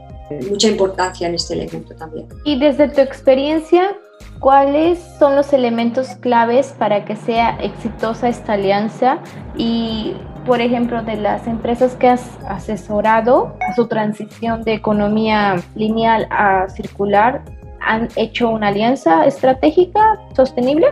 mucha 0.48 0.68
importancia 0.68 1.26
en 1.26 1.34
este 1.34 1.54
elemento 1.54 1.92
también. 1.96 2.28
Y 2.44 2.60
desde 2.60 2.86
tu 2.86 3.00
experiencia, 3.00 3.96
¿cuáles 4.38 5.00
son 5.18 5.34
los 5.34 5.52
elementos 5.52 6.06
claves 6.20 6.72
para 6.78 7.04
que 7.04 7.16
sea 7.16 7.58
exitosa 7.60 8.28
esta 8.28 8.52
alianza? 8.52 9.18
Y, 9.56 10.14
por 10.46 10.60
ejemplo, 10.60 11.02
de 11.02 11.16
las 11.16 11.48
empresas 11.48 11.96
que 11.96 12.10
has 12.10 12.22
asesorado 12.46 13.56
a 13.68 13.74
su 13.74 13.88
transición 13.88 14.62
de 14.62 14.74
economía 14.74 15.56
lineal 15.74 16.28
a 16.30 16.68
circular, 16.68 17.42
han 17.86 18.08
hecho 18.16 18.50
una 18.50 18.68
alianza 18.68 19.24
estratégica 19.26 20.20
sostenible? 20.34 20.88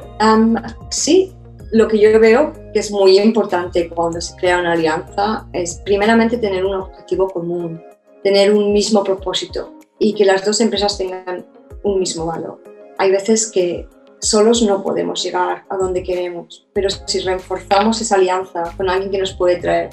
sí, 0.91 1.33
lo 1.73 1.89
que 1.89 1.99
yo 1.99 2.19
veo 2.21 2.53
que 2.73 2.79
es 2.79 2.91
muy 2.91 3.19
importante 3.19 3.89
cuando 3.89 4.21
se 4.21 4.37
crea 4.37 4.61
una 4.61 4.73
alianza 4.73 5.47
es 5.53 5.83
primeramente 5.85 6.39
tener 6.39 6.65
un 6.65 6.75
objetivo 6.75 7.29
común, 7.29 7.83
tener 8.23 8.53
un 8.53 8.73
mismo 8.73 9.03
propósito 9.03 9.75
y 9.99 10.15
que 10.15 10.25
las 10.25 10.45
dos 10.45 10.61
empresas 10.61 10.97
tengan 10.97 11.45
un 11.83 11.99
mismo 11.99 12.27
valor. 12.27 12.63
Hay 12.99 13.11
veces 13.11 13.51
que 13.51 13.89
solos 14.21 14.63
no 14.63 14.83
podemos 14.83 15.23
llegar 15.23 15.65
a 15.69 15.77
donde 15.77 16.03
queremos, 16.05 16.67
pero 16.73 16.89
si 16.91 17.19
reforzamos 17.21 18.01
esa 18.01 18.15
alianza 18.15 18.73
con 18.77 18.89
alguien 18.89 19.11
que 19.11 19.19
nos 19.19 19.33
puede 19.33 19.57
traer 19.57 19.91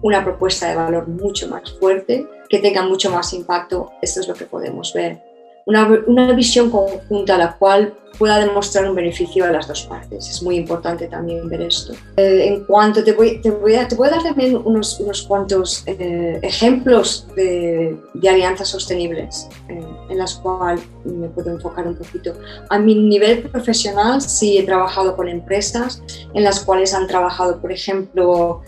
una 0.00 0.24
propuesta 0.24 0.68
de 0.68 0.76
valor 0.76 1.08
mucho 1.08 1.46
más 1.48 1.72
fuerte, 1.78 2.26
que 2.48 2.58
tenga 2.58 2.82
mucho 2.82 3.10
más 3.10 3.32
impacto, 3.34 3.92
esto 4.00 4.20
es 4.20 4.28
lo 4.28 4.34
que 4.34 4.46
podemos 4.46 4.92
ver 4.94 5.31
una, 5.66 6.32
visión 6.32 6.70
conjunta 6.70 7.34
a 7.34 7.38
la 7.38 7.56
cual 7.56 7.94
pueda 8.18 8.38
demostrar 8.38 8.88
un 8.88 8.94
beneficio 8.94 9.44
a 9.44 9.50
las 9.50 9.66
dos 9.66 9.82
partes. 9.84 10.28
Es 10.28 10.42
muy 10.42 10.56
importante 10.56 11.08
también 11.08 11.48
ver 11.48 11.62
esto. 11.62 11.94
Eh, 12.16 12.46
en 12.46 12.64
cuanto 12.64 13.02
te 13.02 13.12
voy, 13.12 13.40
te 13.40 13.50
voy, 13.50 13.74
a, 13.74 13.88
te 13.88 13.94
voy 13.94 14.08
a 14.08 14.12
dar 14.12 14.22
también 14.22 14.60
unos, 14.64 15.00
unos 15.00 15.22
cuantos 15.22 15.82
eh, 15.86 16.38
ejemplos 16.42 17.26
de, 17.34 17.96
de, 18.14 18.28
alianzas 18.28 18.68
sostenibles 18.68 19.48
eh, 19.68 19.82
en 20.10 20.18
las 20.18 20.34
cuales 20.34 20.84
me 21.04 21.28
puedo 21.28 21.50
enfocar 21.50 21.86
un 21.86 21.96
poquito. 21.96 22.34
A 22.68 22.78
mi 22.78 22.94
nivel 22.94 23.42
profesional 23.42 24.20
sí 24.20 24.58
he 24.58 24.62
trabajado 24.64 25.16
con 25.16 25.28
empresas 25.28 26.02
en 26.34 26.44
las 26.44 26.60
cuales 26.60 26.94
han 26.94 27.06
trabajado, 27.06 27.60
por 27.60 27.72
ejemplo, 27.72 28.60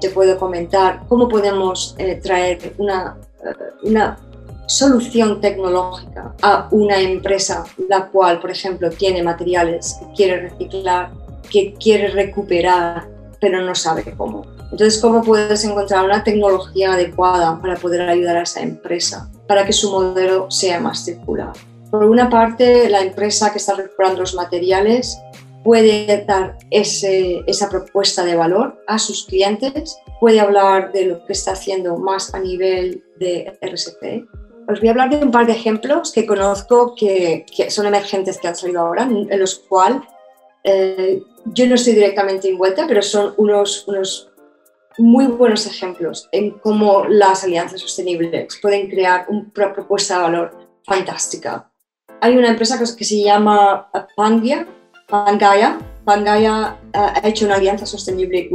te 0.00 0.10
puedo 0.10 0.38
comentar 0.38 1.02
cómo 1.08 1.28
podemos 1.28 1.96
traer 2.22 2.74
una, 2.78 3.16
una 3.82 4.16
solución 4.68 5.40
tecnológica 5.40 6.34
a 6.42 6.68
una 6.70 7.00
empresa 7.00 7.64
la 7.88 8.06
cual, 8.08 8.38
por 8.38 8.50
ejemplo, 8.50 8.90
tiene 8.90 9.22
materiales 9.22 9.96
que 9.98 10.12
quiere 10.14 10.48
reciclar, 10.48 11.10
que 11.50 11.74
quiere 11.74 12.08
recuperar, 12.08 13.08
pero 13.40 13.62
no 13.62 13.74
sabe 13.74 14.04
cómo. 14.16 14.44
Entonces, 14.70 15.00
¿cómo 15.00 15.22
puedes 15.22 15.64
encontrar 15.64 16.04
una 16.04 16.22
tecnología 16.22 16.92
adecuada 16.92 17.58
para 17.60 17.76
poder 17.76 18.02
ayudar 18.02 18.36
a 18.36 18.42
esa 18.42 18.60
empresa 18.60 19.30
para 19.46 19.64
que 19.64 19.72
su 19.72 19.90
modelo 19.90 20.50
sea 20.50 20.78
más 20.80 21.02
circular? 21.02 21.52
Por 21.90 22.04
una 22.04 22.28
parte, 22.28 22.90
la 22.90 23.00
empresa 23.00 23.50
que 23.50 23.56
está 23.56 23.74
recuperando 23.74 24.20
los 24.20 24.34
materiales 24.34 25.18
puede 25.64 26.24
dar 26.26 26.58
esa 26.70 27.70
propuesta 27.70 28.24
de 28.24 28.36
valor 28.36 28.82
a 28.86 28.98
sus 28.98 29.24
clientes, 29.24 29.98
puede 30.20 30.40
hablar 30.40 30.92
de 30.92 31.06
lo 31.06 31.24
que 31.24 31.32
está 31.32 31.52
haciendo 31.52 31.96
más 31.96 32.34
a 32.34 32.40
nivel 32.40 33.02
de 33.18 33.58
RSP, 33.62 34.28
os 34.68 34.80
voy 34.80 34.88
a 34.88 34.92
hablar 34.92 35.08
de 35.08 35.16
un 35.16 35.30
par 35.30 35.46
de 35.46 35.52
ejemplos 35.52 36.12
que 36.12 36.26
conozco 36.26 36.94
que, 36.94 37.46
son 37.70 37.86
emergentes 37.86 38.38
que 38.38 38.48
han 38.48 38.54
salido 38.54 38.80
ahora, 38.80 39.04
en 39.04 39.40
los 39.40 39.54
cuales 39.60 40.02
eh, 40.62 41.22
yo 41.46 41.66
no 41.66 41.74
estoy 41.74 41.94
directamente 41.94 42.50
envuelta, 42.50 42.86
pero 42.86 43.00
son 43.00 43.32
unos, 43.38 43.88
unos 43.88 44.30
muy 44.98 45.26
buenos 45.26 45.66
ejemplos 45.66 46.28
en 46.32 46.50
cómo 46.58 47.04
las 47.08 47.44
alianzas 47.44 47.80
sostenibles 47.80 48.58
pueden 48.60 48.90
crear 48.90 49.24
una 49.28 49.72
propuesta 49.72 50.16
de 50.16 50.22
valor 50.22 50.68
fantástica. 50.84 51.70
Hay 52.20 52.36
una 52.36 52.48
empresa 52.48 52.78
que, 52.78 53.04
se 53.04 53.22
llama 53.22 53.90
Pangia, 54.16 54.66
Pangaya. 55.06 55.78
Eh, 56.06 56.98
ha 56.98 57.28
hecho 57.28 57.46
una 57.46 57.54
alianza 57.56 57.86
sostenible 57.86 58.50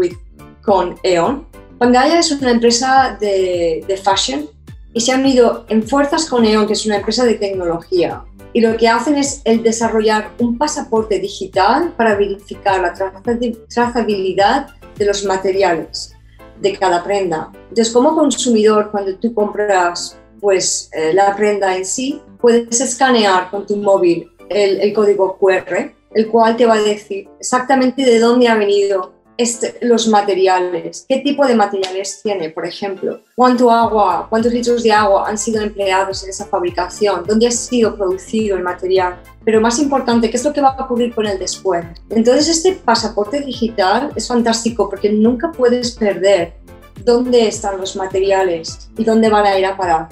con 0.61 0.95
E.ON. 1.01 1.47
Pangaya 1.79 2.19
es 2.19 2.31
una 2.31 2.51
empresa 2.51 3.17
de, 3.19 3.83
de 3.87 3.97
fashion 3.97 4.52
y 4.93 5.01
se 5.01 5.11
han 5.11 5.21
unido 5.21 5.65
en 5.69 5.83
fuerzas 5.83 6.29
con 6.29 6.45
E.ON, 6.45 6.67
que 6.67 6.73
es 6.73 6.85
una 6.85 6.97
empresa 6.97 7.25
de 7.25 7.35
tecnología. 7.35 8.23
Y 8.53 8.61
lo 8.61 8.77
que 8.77 8.87
hacen 8.87 9.15
es 9.15 9.41
el 9.45 9.63
desarrollar 9.63 10.31
un 10.37 10.57
pasaporte 10.57 11.19
digital 11.19 11.93
para 11.97 12.15
verificar 12.15 12.79
la 12.81 12.93
trazabilidad 12.93 14.67
de 14.95 15.05
los 15.05 15.25
materiales 15.25 16.13
de 16.61 16.77
cada 16.77 17.03
prenda. 17.03 17.51
Entonces, 17.69 17.91
como 17.91 18.15
consumidor, 18.15 18.91
cuando 18.91 19.15
tú 19.15 19.33
compras 19.33 20.17
pues, 20.39 20.89
eh, 20.93 21.13
la 21.13 21.35
prenda 21.35 21.75
en 21.75 21.85
sí, 21.85 22.21
puedes 22.39 22.79
escanear 22.79 23.49
con 23.49 23.65
tu 23.65 23.77
móvil 23.77 24.29
el, 24.49 24.79
el 24.81 24.93
código 24.93 25.37
QR, 25.39 25.91
el 26.13 26.27
cual 26.27 26.55
te 26.55 26.67
va 26.67 26.75
a 26.75 26.81
decir 26.81 27.27
exactamente 27.39 28.03
de 28.03 28.19
dónde 28.19 28.47
ha 28.47 28.55
venido 28.55 29.12
este, 29.37 29.77
los 29.81 30.07
materiales, 30.07 31.05
qué 31.09 31.19
tipo 31.19 31.45
de 31.45 31.55
materiales 31.55 32.21
tiene, 32.21 32.49
por 32.49 32.65
ejemplo, 32.65 33.21
cuánto 33.35 33.71
agua, 33.71 34.27
cuántos 34.29 34.53
litros 34.53 34.83
de 34.83 34.91
agua 34.91 35.27
han 35.27 35.37
sido 35.37 35.61
empleados 35.61 36.23
en 36.23 36.29
esa 36.29 36.45
fabricación, 36.45 37.23
dónde 37.25 37.47
ha 37.47 37.51
sido 37.51 37.95
producido 37.95 38.55
el 38.57 38.63
material, 38.63 39.19
pero 39.43 39.59
más 39.59 39.79
importante, 39.79 40.29
qué 40.29 40.37
es 40.37 40.45
lo 40.45 40.53
que 40.53 40.61
va 40.61 40.69
a 40.69 40.83
ocurrir 40.83 41.15
con 41.15 41.25
el 41.25 41.39
después. 41.39 41.83
Entonces 42.09 42.47
este 42.47 42.73
pasaporte 42.73 43.41
digital 43.41 44.11
es 44.15 44.27
fantástico 44.27 44.89
porque 44.89 45.11
nunca 45.11 45.51
puedes 45.51 45.91
perder 45.91 46.53
dónde 47.03 47.47
están 47.47 47.79
los 47.79 47.95
materiales 47.95 48.89
y 48.97 49.03
dónde 49.03 49.29
van 49.29 49.45
a 49.45 49.57
ir 49.57 49.65
a 49.65 49.75
parar. 49.75 50.09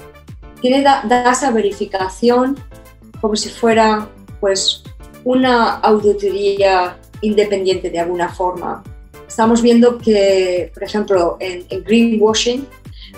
Tiene 0.60 0.82
da, 0.82 1.30
esa 1.30 1.50
verificación 1.50 2.58
como 3.20 3.36
si 3.36 3.50
fuera 3.50 4.08
pues 4.40 4.82
una 5.24 5.76
auditoría 5.76 6.98
independiente 7.20 7.88
de 7.88 8.00
alguna 8.00 8.28
forma 8.28 8.82
estamos 9.32 9.62
viendo 9.62 9.96
que, 9.96 10.70
por 10.74 10.82
ejemplo, 10.82 11.38
en, 11.40 11.66
greenwashing, 11.84 12.68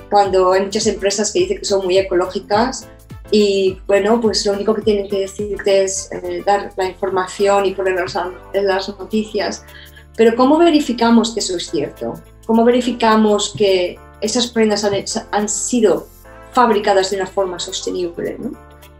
cuando 0.08 0.52
hay 0.52 0.62
muchas 0.62 0.86
empresas 0.86 1.32
que 1.32 1.40
dicen 1.40 1.58
que 1.58 1.64
son 1.64 1.84
muy 1.84 1.98
ecológicas 1.98 2.86
y, 3.32 3.80
bueno, 3.88 4.20
pues 4.20 4.46
lo 4.46 4.52
único 4.52 4.76
que 4.76 4.82
tienen 4.82 5.08
que 5.08 5.18
decirte 5.18 5.82
es 5.82 6.08
eh, 6.12 6.40
dar 6.46 6.72
la 6.76 6.84
información 6.84 7.66
y 7.66 7.74
ponernos 7.74 8.16
en 8.52 8.64
las 8.64 8.88
noticias. 8.88 9.64
Pero 10.16 10.36
¿cómo 10.36 10.56
verificamos 10.56 11.34
que 11.34 11.40
eso 11.40 11.56
es 11.56 11.68
cierto? 11.68 12.14
¿Cómo 12.46 12.64
verificamos 12.64 13.52
que 13.58 13.98
esas 14.20 14.46
prendas 14.46 14.84
han, 14.84 14.94
han 15.32 15.48
sido 15.48 16.06
fabricadas 16.52 17.10
de 17.10 17.16
una 17.16 17.26
forma 17.26 17.58
sostenible? 17.58 18.38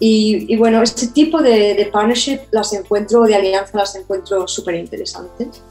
Y, 0.00 0.52
y, 0.52 0.56
bueno, 0.56 0.83
este 0.83 1.06
tipo 1.06 1.40
de, 1.40 1.75
de 1.75 1.87
partnership 1.92 2.40
las 2.50 2.73
encuentro, 2.73 3.23
de 3.23 3.37
alianza 3.37 3.78
las 3.78 3.94
encuentro 3.94 4.49
súper 4.49 4.75
interesantes 4.75 5.62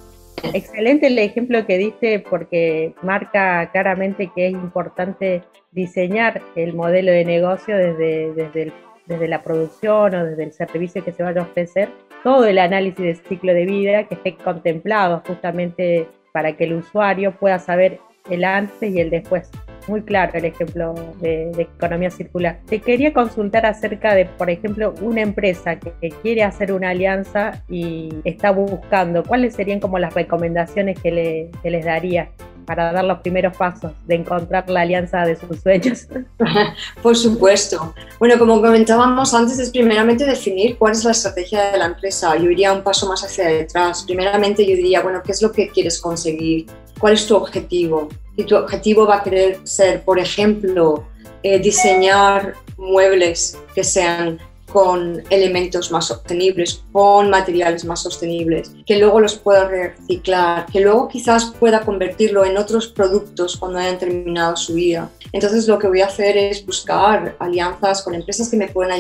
Excelente 0.54 1.08
el 1.08 1.18
ejemplo 1.20 1.66
que 1.66 1.78
diste 1.78 2.20
porque 2.20 2.94
marca 3.02 3.70
claramente 3.72 4.32
que 4.36 4.48
es 4.48 4.54
importante 4.54 5.42
diseñar 5.72 6.42
el 6.56 6.74
modelo 6.74 7.12
de 7.12 7.26
negocio 7.26 7.78
desde, 7.78 8.34
desde, 8.34 8.74
desde 9.06 9.28
la 9.28 9.42
producción 9.42 10.16
o 10.16 10.26
desde 10.26 10.44
el 10.44 10.54
servicio 10.54 11.04
que 11.04 11.12
se 11.12 11.24
vaya 11.24 11.42
a 11.42 11.46
ofrecer, 11.46 11.90
todo 12.24 12.46
el 12.46 12.60
análisis 12.60 13.04
de 13.04 13.16
ciclo 13.16 13.54
de 13.54 13.66
vida 13.66 14.08
que 14.08 14.16
esté 14.16 14.36
contemplado 14.36 15.24
justamente 15.26 16.08
para 16.32 16.56
que 16.56 16.66
el 16.66 16.74
usuario 16.74 17.32
pueda 17.38 17.60
saber 17.60 18.00
el 18.30 18.44
antes 18.44 18.92
y 18.92 19.00
el 19.00 19.10
después 19.10 19.50
muy 19.88 20.02
claro 20.02 20.32
el 20.36 20.46
ejemplo 20.46 20.94
de, 21.20 21.52
economía 21.58 22.10
circular. 22.10 22.60
Te 22.68 22.80
quería 22.80 23.14
consultar 23.14 23.66
acerca 23.66 24.14
de, 24.14 24.26
por 24.26 24.50
ejemplo, 24.50 24.94
una 25.02 25.22
empresa 25.22 25.80
que, 25.80 25.94
quiere 26.22 26.44
hacer 26.44 26.72
una 26.72 26.90
alianza 26.90 27.64
y 27.70 28.10
está 28.24 28.52
buscando, 28.52 29.24
¿cuáles 29.24 29.56
serían 29.56 29.80
como 29.80 30.00
las 30.00 30.14
recomendaciones 30.14 31.00
que, 31.00 31.12
le, 31.12 31.52
que 31.62 31.72
les 31.72 31.86
daría? 31.86 32.30
para 32.66 32.92
dar 32.92 33.04
los 33.04 33.20
primeros 33.20 33.56
pasos 33.56 33.92
de 34.06 34.16
encontrar 34.16 34.70
la 34.70 34.82
alianza 34.82 35.26
de 35.26 35.36
sus 35.36 35.60
sueños? 35.60 36.08
Por 37.02 37.16
supuesto. 37.16 37.94
Bueno, 38.20 38.38
como 38.40 38.62
comentábamos 38.62 39.34
antes, 39.34 39.60
es 39.60 39.70
primeramente 39.70 40.26
definir 40.26 40.78
cuál 40.78 40.94
es 40.94 41.04
la 41.04 41.12
estrategia 41.12 41.72
de 41.72 41.78
la 41.78 41.86
empresa. 41.86 42.36
Yo 42.38 42.50
iría 42.50 42.74
un 42.74 42.82
paso 42.82 43.08
más 43.08 43.24
hacia 43.24 43.48
detrás. 43.48 44.04
Primeramente 44.04 44.66
yo 44.66 44.76
diría, 44.76 45.02
bueno, 45.02 45.22
¿qué 45.24 45.32
es 45.32 45.42
lo 45.42 45.52
que 45.52 45.70
quieres 45.70 46.00
conseguir? 46.00 46.68
¿Cuál 47.00 47.14
es 47.14 47.28
tu 47.28 47.36
objetivo? 47.36 48.10
Y 48.36 48.44
tu 48.44 48.56
objetivo 48.56 49.06
va 49.06 49.18
a 49.18 49.24
querer 49.24 49.60
ser, 49.64 50.04
por 50.04 50.20
ejemplo, 50.20 51.06
eh, 51.44 51.60
diseñar 51.60 52.54
muebles 52.78 53.58
que 53.76 53.84
sean 53.84 54.40
con 54.74 55.22
elementos 55.30 55.92
más 55.92 56.08
sostenibles, 56.08 56.84
con 56.92 57.30
materiales 57.30 57.86
más 57.86 58.02
sostenibles, 58.02 58.72
que 58.88 58.98
luego 58.98 59.20
los 59.20 59.36
pueda 59.36 59.68
reciclar, 59.68 60.66
que 60.66 60.82
luego 60.82 61.08
quizás 61.08 61.54
pueda 61.60 61.82
convertirlo 61.82 62.44
en 62.44 62.58
otros 62.58 62.88
productos 62.88 63.56
cuando 63.56 63.78
hayan 63.78 64.00
terminado 64.00 64.56
su 64.56 64.74
vida. 64.74 65.12
Entonces 65.32 65.68
lo 65.68 65.78
que 65.78 65.88
voy 65.88 66.02
a 66.02 66.08
hacer 66.08 66.38
es 66.38 66.66
buscar 66.66 67.36
alianzas 67.40 68.02
con 68.02 68.16
empresas 68.16 68.50
que 68.50 68.58
me 68.58 68.68
puedan 68.68 68.94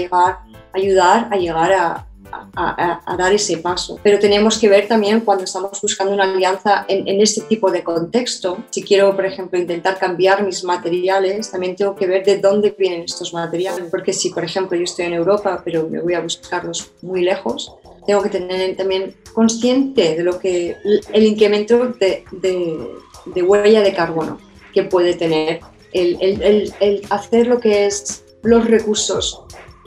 ayudar 0.73 1.27
a 1.31 1.37
llegar 1.37 1.73
a, 1.73 2.07
a, 2.55 3.15
dar 3.17 3.33
ese 3.33 3.57
paso. 3.57 3.99
Pero 4.03 4.19
tenemos 4.19 4.57
que 4.57 4.69
ver 4.69 4.87
también 4.87 5.21
cuando 5.21 5.43
estamos 5.43 5.79
buscando 5.81 6.13
una 6.13 6.23
alianza 6.23 6.85
en, 6.87 7.07
en, 7.07 7.21
este 7.21 7.41
tipo 7.41 7.71
de 7.71 7.83
contexto. 7.83 8.63
Si 8.69 8.83
quiero, 8.83 9.15
por 9.15 9.25
ejemplo, 9.25 9.59
intentar 9.59 9.97
cambiar 9.97 10.43
mis 10.43 10.63
materiales, 10.63 11.51
también 11.51 11.75
tengo 11.75 11.95
que 11.95 12.07
ver 12.07 12.25
de 12.25 12.37
dónde 12.39 12.75
vienen 12.77 13.03
estos 13.03 13.33
materiales. 13.33 13.85
Porque 13.89 14.13
si, 14.13 14.29
por 14.29 14.43
ejemplo, 14.43 14.77
yo 14.77 14.83
estoy 14.83 15.05
en 15.05 15.13
Europa, 15.13 15.61
pero 15.63 15.87
me 15.89 16.01
voy 16.01 16.13
a 16.13 16.21
buscarlos 16.21 16.91
muy 17.01 17.21
lejos, 17.21 17.73
tengo 18.05 18.21
que 18.21 18.29
tener 18.29 18.75
también 18.75 19.15
consciente 19.33 20.15
de 20.15 20.23
lo 20.23 20.39
que 20.39 20.75
el 21.13 21.23
incremento 21.23 21.87
de, 21.99 22.25
de, 22.31 22.87
de 23.25 23.41
huella 23.41 23.81
de 23.81 23.93
carbono 23.93 24.39
que 24.73 24.83
puede 24.83 25.13
tener 25.13 25.61
el, 25.93 26.17
el, 26.19 26.73
el 26.79 27.01
hacer 27.09 27.47
lo 27.47 27.59
que 27.59 27.85
es 27.85 28.23
los 28.41 28.65
recursos 28.65 29.43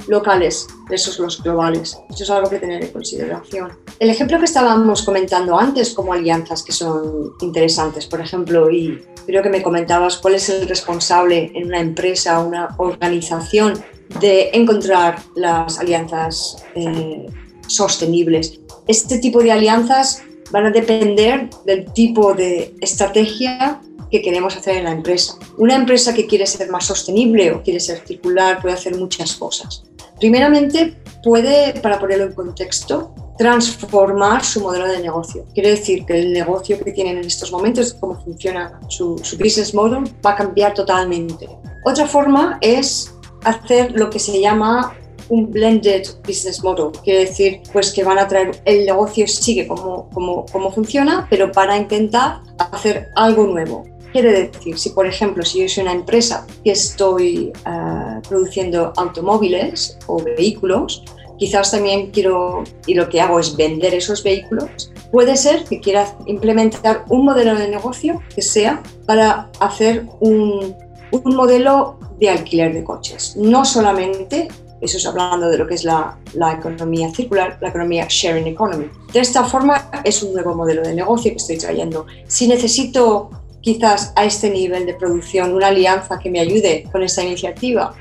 locales 0.08 0.66
esos 0.90 1.18
los 1.18 1.42
globales. 1.42 1.98
Eso 2.10 2.24
es 2.24 2.30
algo 2.30 2.48
que 2.48 2.58
tener 2.58 2.84
en 2.84 2.90
consideración. 2.90 3.72
El 3.98 4.10
ejemplo 4.10 4.38
que 4.38 4.44
estábamos 4.44 5.02
comentando 5.02 5.58
antes 5.58 5.94
como 5.94 6.12
alianzas 6.12 6.62
que 6.62 6.72
son 6.72 7.32
interesantes, 7.40 8.06
por 8.06 8.20
ejemplo, 8.20 8.70
y 8.70 9.02
creo 9.26 9.42
que 9.42 9.50
me 9.50 9.62
comentabas 9.62 10.18
cuál 10.18 10.34
es 10.34 10.48
el 10.48 10.68
responsable 10.68 11.50
en 11.54 11.66
una 11.66 11.80
empresa, 11.80 12.38
una 12.40 12.68
organización 12.78 13.82
de 14.20 14.50
encontrar 14.52 15.18
las 15.34 15.78
alianzas 15.78 16.64
eh, 16.74 17.26
sostenibles. 17.66 18.60
Este 18.86 19.18
tipo 19.18 19.42
de 19.42 19.50
alianzas 19.50 20.22
van 20.52 20.66
a 20.66 20.70
depender 20.70 21.50
del 21.64 21.92
tipo 21.92 22.34
de 22.34 22.74
estrategia 22.80 23.80
que 24.10 24.22
queremos 24.22 24.56
hacer 24.56 24.76
en 24.76 24.84
la 24.84 24.92
empresa. 24.92 25.36
Una 25.58 25.75
empresa 25.75 26.14
que 26.14 26.26
quiere 26.26 26.46
ser 26.46 26.70
más 26.70 26.84
sostenible 26.84 27.52
o 27.52 27.62
quiere 27.62 27.80
ser 27.80 28.02
circular 28.06 28.60
puede 28.60 28.75
hacer 28.75 28.96
muchas 28.96 29.34
cosas. 29.34 29.84
Primeramente, 30.18 30.96
puede, 31.22 31.78
para 31.80 31.98
ponerlo 31.98 32.25
en 32.25 32.32
contexto, 32.32 33.14
transformar 33.37 34.44
su 34.44 34.61
modelo 34.61 34.88
de 34.88 35.00
negocio. 35.00 35.44
Quiere 35.52 35.70
decir 35.70 36.07
que 36.07 36.18
el 36.18 36.33
negocio 36.33 36.78
que 36.83 36.92
tienen 36.92 37.18
en 37.18 37.24
estos 37.24 37.52
momentos, 37.52 37.94
cómo 37.94 38.18
funciona 38.22 38.81
su, 38.88 39.16
business 39.38 39.74
model, 39.74 40.04
va 40.24 40.31
a 40.31 40.37
cambiar 40.37 40.74
totalmente. 40.74 41.48
Otra 41.85 42.07
forma 42.07 42.59
es 42.61 43.14
hacer 43.44 43.92
lo 43.92 44.09
que 44.11 44.18
se 44.18 44.40
llama 44.40 44.94
un 45.28 45.50
blended 45.50 46.07
business 46.24 46.62
model, 46.62 46.92
quiere 47.02 47.20
decir 47.20 47.61
pues 47.72 47.92
que 47.92 48.04
van 48.04 48.18
a 48.18 48.28
traer 48.28 48.62
el 48.64 48.87
negocio 48.87 49.26
sigue 49.26 49.66
como, 49.66 50.09
como, 50.11 50.46
como 50.46 50.70
funciona, 50.70 51.26
pero 51.28 51.50
para 51.50 51.76
intentar 51.76 52.42
hacer 52.59 53.09
algo 53.16 53.44
nuevo. 53.44 53.85
Quiere 54.16 54.48
decir, 54.50 54.79
si 54.79 54.90
por 54.90 55.07
ejemplo, 55.07 55.44
si 55.44 55.61
yo 55.61 55.68
soy 55.68 55.83
una 55.83 55.92
empresa 55.92 56.46
que 56.64 56.70
estoy 56.70 57.52
eh, 57.66 58.20
produciendo 58.26 58.94
automóviles 58.96 59.98
o 60.07 60.24
vehículos, 60.24 61.05
quizás 61.38 61.70
también 61.70 62.12
quiero, 62.12 62.64
y 62.87 62.94
lo 62.94 63.11
que 63.11 63.20
hago 63.20 63.38
es 63.38 63.55
vender 63.55 63.92
esos 63.92 64.22
vehículos, 64.22 64.90
puede 65.12 65.37
ser 65.37 65.64
que 65.64 65.81
quiera 65.81 66.16
implementar 66.24 67.05
un 67.11 67.26
modelo 67.26 67.57
de 67.57 67.68
negocio 67.68 68.22
que 68.35 68.40
sea 68.40 68.83
para 69.05 69.50
hacer 69.61 70.07
un, 70.20 70.74
un 71.11 71.37
modelo 71.37 71.98
de 72.18 72.31
alquiler 72.31 72.72
de 72.72 72.85
coches. 72.85 73.37
No 73.37 73.66
solamente, 73.66 74.48
eso 74.81 74.96
es 74.96 75.05
hablando 75.05 75.50
de 75.50 75.59
lo 75.59 75.66
que 75.66 75.74
es 75.74 75.85
la, 75.85 76.18
la, 76.33 76.55
economía 76.55 77.11
circular, 77.12 77.59
la 77.61 77.68
economía 77.68 78.07
sharing 78.09 78.46
economy. 78.46 78.87
De 79.12 79.20
esta 79.20 79.44
forma 79.44 79.90
es 80.05 80.22
un 80.22 80.33
nuevo 80.33 80.55
modelo 80.55 80.81
de 80.81 80.94
negocio 80.94 81.33
que 81.33 81.37
estoy 81.37 81.59
trayendo. 81.59 82.07
Si 82.26 82.48
necesito 82.48 83.29
quizás 83.66 84.12
a 84.14 84.24
este 84.24 84.48
nivel 84.48 84.87
de 84.87 84.94
producción, 84.94 85.52
una 85.52 85.66
alianza 85.66 86.20
que 86.20 86.31
me 86.31 86.38
ayude 86.38 86.85
con 86.92 87.02
esta 87.02 87.24
iniciativa. 87.24 87.96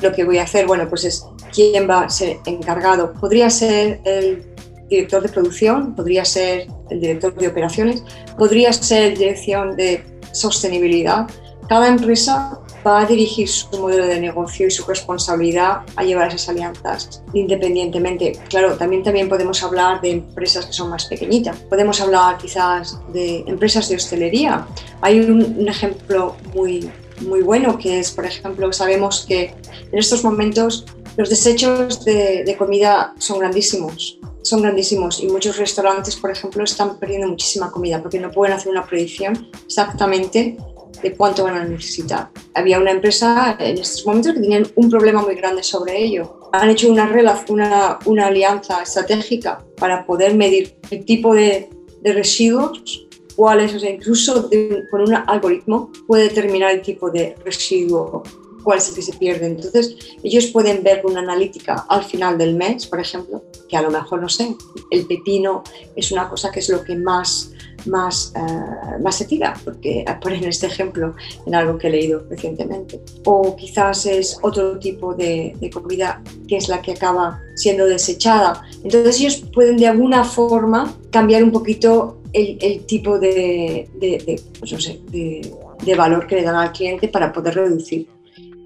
Lo 0.00 0.12
que 0.12 0.22
voy 0.22 0.38
a 0.38 0.44
hacer, 0.44 0.64
bueno, 0.64 0.88
pues 0.88 1.04
es 1.04 1.26
quién 1.52 1.90
va 1.90 2.02
a 2.02 2.08
ser 2.08 2.38
encargado. 2.46 3.12
Podría 3.14 3.50
ser 3.50 4.00
el 4.04 4.44
director 4.88 5.20
de 5.20 5.28
producción, 5.28 5.96
podría 5.96 6.24
ser 6.24 6.68
el 6.88 7.00
director 7.00 7.34
de 7.34 7.48
operaciones, 7.48 8.04
podría 8.38 8.72
ser 8.72 9.18
dirección 9.18 9.74
de 9.74 10.04
sostenibilidad. 10.30 11.26
Cada 11.68 11.88
empresa 11.88 12.60
va 12.86 13.00
a 13.00 13.06
dirigir 13.06 13.48
su 13.48 13.68
modelo 13.78 14.06
de 14.06 14.20
negocio 14.20 14.66
y 14.66 14.70
su 14.70 14.84
responsabilidad 14.84 15.82
a 15.96 16.02
llevar 16.02 16.28
esas 16.28 16.48
alianzas 16.48 17.22
independientemente. 17.32 18.32
Claro, 18.48 18.76
también, 18.76 19.02
también 19.02 19.28
podemos 19.28 19.62
hablar 19.62 20.00
de 20.00 20.10
empresas 20.10 20.66
que 20.66 20.72
son 20.72 20.90
más 20.90 21.06
pequeñitas. 21.06 21.56
Podemos 21.68 22.00
hablar 22.00 22.38
quizás 22.38 22.98
de 23.12 23.44
empresas 23.46 23.88
de 23.88 23.96
hostelería. 23.96 24.66
Hay 25.00 25.20
un, 25.20 25.68
ejemplo 25.68 26.36
muy, 26.54 26.90
muy 27.20 27.42
bueno 27.42 27.78
que 27.78 28.00
es, 28.00 28.10
por 28.10 28.26
ejemplo, 28.26 28.72
sabemos 28.72 29.24
que 29.26 29.54
en 29.90 29.98
estos 29.98 30.24
momentos 30.24 30.84
los 31.16 31.30
desechos 31.30 32.04
de, 32.04 32.44
de 32.44 32.56
comida 32.56 33.14
son 33.18 33.38
grandísimos 33.38 34.18
son 34.44 34.60
grandísimos 34.60 35.22
y 35.22 35.28
muchos 35.28 35.56
restaurantes, 35.56 36.16
por 36.16 36.30
ejemplo, 36.30 36.64
están 36.64 36.98
perdiendo 36.98 37.28
muchísima 37.28 37.70
comida 37.70 38.02
porque 38.02 38.18
no 38.18 38.32
pueden 38.32 38.56
hacer 38.56 38.72
una 38.72 38.84
predicción 38.84 39.48
exactamente 39.64 40.56
de 41.02 41.14
cuánto 41.14 41.44
van 41.44 41.56
a 41.56 41.64
necesitar. 41.64 42.30
Había 42.54 42.78
una 42.78 42.92
empresa 42.92 43.56
en 43.58 43.78
estos 43.78 44.06
momentos 44.06 44.34
que 44.34 44.40
tenían 44.40 44.66
un 44.76 44.90
problema 44.90 45.22
muy 45.22 45.34
grande 45.34 45.62
sobre 45.62 46.02
ello. 46.02 46.38
Han 46.52 46.70
hecho 46.70 46.90
una, 46.90 47.10
una, 47.48 47.98
una 48.04 48.26
alianza 48.26 48.82
estratégica 48.82 49.64
para 49.76 50.06
poder 50.06 50.34
medir 50.34 50.76
el 50.90 51.04
tipo 51.04 51.34
de, 51.34 51.68
de 52.00 52.12
residuos, 52.12 53.08
cuáles, 53.34 53.74
o 53.74 53.78
sea, 53.78 53.90
incluso 53.90 54.48
con 54.90 55.00
un 55.00 55.14
algoritmo 55.14 55.90
puede 56.06 56.24
determinar 56.24 56.72
el 56.72 56.82
tipo 56.82 57.10
de 57.10 57.34
residuo 57.44 58.22
cuál 58.62 58.78
es 58.78 58.88
el 58.88 58.94
que 58.94 59.02
se 59.02 59.14
pierde. 59.14 59.46
Entonces, 59.46 59.96
ellos 60.22 60.46
pueden 60.46 60.82
ver 60.82 61.04
una 61.04 61.20
analítica 61.20 61.86
al 61.88 62.04
final 62.04 62.38
del 62.38 62.54
mes, 62.54 62.86
por 62.86 63.00
ejemplo, 63.00 63.42
que 63.68 63.76
a 63.76 63.82
lo 63.82 63.90
mejor, 63.90 64.20
no 64.20 64.28
sé, 64.28 64.56
el 64.90 65.06
pepino 65.06 65.62
es 65.96 66.12
una 66.12 66.28
cosa 66.28 66.50
que 66.50 66.60
es 66.60 66.68
lo 66.68 66.82
que 66.84 66.94
más 66.96 67.52
más, 67.86 68.32
uh, 68.36 69.02
más 69.02 69.16
se 69.16 69.24
tira, 69.24 69.54
porque 69.64 70.04
ponen 70.20 70.44
este 70.44 70.66
ejemplo 70.66 71.14
en 71.46 71.54
algo 71.54 71.78
que 71.78 71.88
he 71.88 71.90
leído 71.90 72.24
recientemente. 72.28 73.00
O 73.24 73.56
quizás 73.56 74.06
es 74.06 74.38
otro 74.42 74.78
tipo 74.78 75.14
de, 75.14 75.54
de, 75.60 75.70
comida 75.70 76.22
que 76.46 76.56
es 76.56 76.68
la 76.68 76.80
que 76.82 76.92
acaba 76.92 77.40
siendo 77.54 77.86
desechada. 77.86 78.62
Entonces 78.84 79.20
ellos 79.20 79.42
pueden 79.52 79.76
de 79.76 79.88
alguna 79.88 80.24
forma 80.24 80.96
cambiar 81.10 81.42
un 81.42 81.52
poquito 81.52 82.18
el, 82.32 82.58
el 82.60 82.84
tipo 82.86 83.18
de, 83.18 83.88
de, 83.94 84.40
pues 84.58 84.72
no 84.72 84.80
sé, 84.80 85.00
de, 85.10 85.94
valor 85.96 86.26
que 86.26 86.36
le 86.36 86.42
dan 86.42 86.54
al 86.54 86.72
cliente 86.72 87.08
para 87.08 87.32
poder 87.32 87.54
reducir 87.54 88.08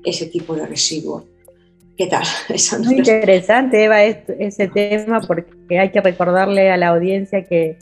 ese 0.07 0.27
tipo 0.27 0.55
de 0.55 0.67
residuo. 0.67 1.27
¿Qué 1.97 2.07
tal? 2.07 2.25
Eso 2.49 2.79
Muy 2.79 2.99
interesante, 2.99 3.85
Eva, 3.85 4.03
ese 4.03 4.69
tema, 4.69 5.21
porque 5.21 5.79
hay 5.79 5.91
que 5.91 6.01
recordarle 6.01 6.71
a 6.71 6.77
la 6.77 6.89
audiencia 6.89 7.45
que 7.45 7.77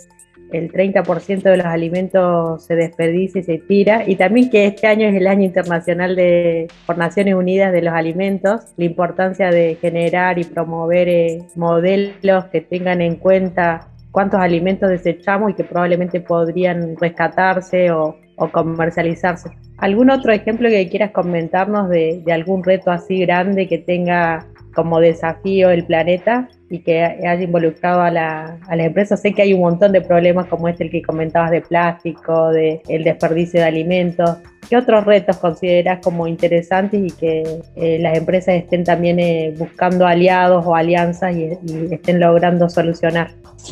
el 0.52 0.70
30% 0.70 1.42
de 1.42 1.56
los 1.56 1.66
alimentos 1.66 2.64
se 2.64 2.76
desperdicia 2.76 3.40
y 3.40 3.44
se 3.44 3.58
tira, 3.58 4.04
y 4.08 4.16
también 4.16 4.50
que 4.50 4.66
este 4.66 4.86
año 4.86 5.08
es 5.08 5.14
el 5.16 5.26
año 5.26 5.44
internacional 5.44 6.14
de, 6.14 6.68
por 6.86 6.96
Naciones 6.96 7.34
Unidas 7.34 7.72
de 7.72 7.82
los 7.82 7.92
alimentos, 7.92 8.60
la 8.76 8.84
importancia 8.84 9.50
de 9.50 9.76
generar 9.80 10.38
y 10.38 10.44
promover 10.44 11.08
eh, 11.08 11.42
modelos 11.56 12.44
que 12.46 12.60
tengan 12.60 13.00
en 13.00 13.16
cuenta 13.16 13.88
cuántos 14.12 14.40
alimentos 14.40 14.90
desechamos 14.90 15.50
y 15.50 15.54
que 15.54 15.64
probablemente 15.64 16.20
podrían 16.20 16.96
rescatarse 16.96 17.90
o, 17.90 18.16
comercializarse. 18.52 19.50
¿Algún 19.78 20.10
otro 20.10 20.32
ejemplo 20.32 20.68
que 20.68 20.88
quieras 20.88 21.10
comentarnos 21.10 21.88
de, 21.88 22.22
algún 22.32 22.62
reto 22.62 22.90
así 22.90 23.20
grande 23.20 23.68
que 23.68 23.78
tenga 23.78 24.46
como 24.74 25.00
desafío 25.00 25.70
el 25.70 25.84
planeta 25.84 26.48
y 26.68 26.80
que 26.80 27.04
haya 27.04 27.40
involucrado 27.40 28.02
a 28.02 28.10
la, 28.10 28.58
a 28.68 28.76
empresa. 28.76 29.16
Sé 29.16 29.32
que 29.32 29.42
hay 29.42 29.54
un 29.54 29.60
montón 29.60 29.92
de 29.92 30.00
problemas 30.00 30.46
como 30.46 30.68
este 30.68 30.84
el 30.84 30.90
que 30.90 31.02
comentabas 31.02 31.50
de 31.52 31.60
plástico, 31.60 32.50
de 32.50 32.82
el 32.88 33.04
desperdicio 33.04 33.60
de 33.60 33.66
alimentos. 33.66 34.38
¿Qué 34.68 34.76
otros 34.76 35.04
retos 35.04 35.36
consideras 35.36 36.00
como 36.02 36.26
interesantes 36.26 37.00
y 37.00 37.10
que 37.10 37.60
eh, 37.76 37.98
las 38.00 38.16
empresas 38.16 38.56
estén 38.56 38.82
también 38.82 39.20
eh, 39.20 39.54
buscando 39.56 40.06
aliados 40.06 40.64
o 40.66 40.74
alianzas 40.74 41.36
y, 41.36 41.50
estén 41.92 42.18
logrando 42.18 42.68
solucionar? 42.68 43.30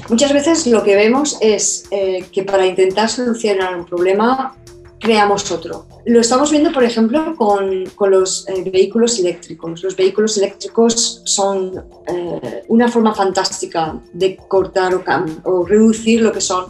Muchas 0.09 0.33
veces 0.33 0.67
lo 0.67 0.83
que 0.83 0.95
vemos 0.95 1.39
es 1.41 1.85
eh, 1.91 2.25
que 2.31 2.45
para 2.45 2.67
intentar 2.67 3.09
solucionar 3.09 3.77
un 3.77 3.85
problema 3.85 4.55
creamos 5.03 5.51
otro. 5.51 5.87
Lo 6.07 6.21
estamos 6.21 6.53
viendo, 6.53 6.73
por 6.73 6.85
ejemplo, 6.85 7.35
con, 7.37 7.85
con 7.97 8.13
los 8.13 8.49
eh, 8.49 8.71
vehículos 8.71 9.19
eléctricos. 9.19 9.83
Los 9.83 9.97
vehículos 9.97 10.39
eléctricos 10.39 11.23
son 11.25 11.85
eh, 12.07 12.63
una 12.69 12.89
forma 12.89 13.13
fantástica 13.13 14.01
de 14.13 14.37
cortar 14.37 14.95
o, 14.95 15.03
o, 15.43 15.67
reducir 15.67 16.23
lo 16.23 16.33
que 16.33 16.41
son 16.41 16.67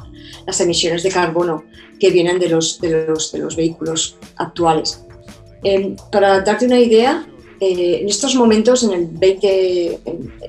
las 0.47 0.59
emisiones 0.61 1.03
de 1.03 1.11
carbono 1.11 1.65
que 2.01 2.11
vienen 2.11 2.39
de 2.39 2.49
los, 2.49 2.81
de 2.81 3.07
los, 3.07 3.33
de 3.33 3.39
los 3.39 3.55
vehículos 3.55 4.17
actuales. 4.37 5.05
Em, 5.63 5.95
para 6.11 6.41
darte 6.41 6.65
una 6.65 6.81
idea, 6.81 7.27
eh, 7.61 7.99
en 8.01 8.09
estos 8.09 8.35
momentos, 8.35 8.83
en 8.83 8.93
el, 8.93 9.07
20, 9.09 10.01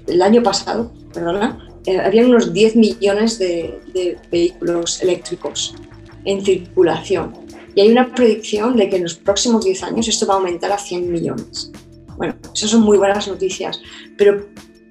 el 0.08 0.22
año 0.22 0.42
pasado, 0.42 0.90
perdona, 1.14 1.68
había 2.06 2.26
unos 2.26 2.54
10 2.54 2.78
millones 2.78 3.38
de, 3.40 3.78
de 3.94 4.18
vehículos 4.32 5.02
eléctricos 5.02 5.76
en 6.24 6.44
circulación 6.44 7.43
y 7.76 7.82
hay 7.82 7.92
una 7.92 8.14
predicción 8.14 8.76
de 8.78 8.90
que 8.90 8.98
en 8.98 9.04
los 9.04 9.16
próximos 9.16 9.66
10 9.66 9.84
años 9.84 10.08
esto 10.08 10.26
va 10.28 10.36
a 10.36 10.38
aumentar 10.38 10.72
a 10.72 10.78
100 10.78 11.12
millones. 11.12 11.72
Bueno, 12.18 12.36
esas 12.54 12.70
son 12.70 12.82
muy 12.82 12.98
buenas 12.98 13.28
noticias, 13.28 13.82
pero 14.18 14.48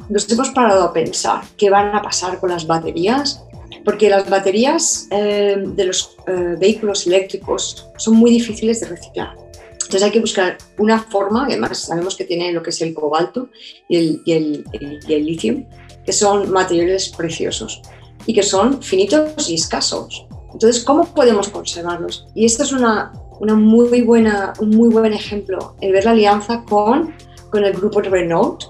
nos 0.09 0.31
hemos 0.31 0.51
parado 0.51 0.85
a 0.85 0.93
pensar 0.93 1.45
qué 1.57 1.71
van 1.71 1.95
a 1.95 2.03
pasar 2.03 2.41
con 2.41 2.51
las 2.51 2.67
baterías, 2.67 3.43
porque 3.85 4.11
las 4.11 4.29
baterías 4.29 5.07
eh, 5.11 5.57
de 5.65 5.85
los 5.85 6.17
eh, 6.27 6.57
vehículos 6.59 7.07
eléctricos 7.07 7.89
son 7.97 8.17
muy 8.17 8.31
difíciles 8.31 8.81
de 8.81 8.89
reciclar. 8.89 9.35
Entonces 9.73 10.03
hay 10.03 10.11
que 10.11 10.21
buscar 10.21 10.59
una 10.79 11.01
forma, 11.01 11.47
además 11.47 11.79
sabemos 11.79 12.17
que 12.17 12.25
tiene 12.25 12.53
lo 12.53 12.63
que 12.63 12.71
es 12.71 12.81
el 12.81 12.95
cobalto 12.95 13.51
y 13.89 13.97
el, 13.97 14.23
y 14.25 14.65
y 15.07 15.13
el 15.13 15.27
litio, 15.27 15.65
que 16.05 16.13
son 16.13 16.51
materiales 16.51 17.11
preciosos 17.11 17.83
y 18.27 18.35
que 18.35 18.43
son 18.43 18.83
finitos 18.83 19.49
y 19.49 19.55
escasos. 19.55 20.27
Entonces, 20.53 20.85
¿cómo 20.85 21.07
podemos 21.07 21.49
conservarlos? 21.49 22.27
Y 22.35 22.45
esto 22.45 22.63
es 22.63 22.73
una, 22.73 23.13
una 23.41 23.55
muy 23.55 24.03
buena, 24.03 24.53
un 24.61 24.71
muy 24.71 24.91
buen 24.91 25.13
ejemplo, 25.13 25.75
el 25.81 25.93
ver 25.93 26.05
la 26.05 26.13
alianza 26.13 26.63
con, 26.69 27.15
con 27.51 27.65
el 27.65 27.73
grupo 27.73 28.01
Renault, 28.01 28.65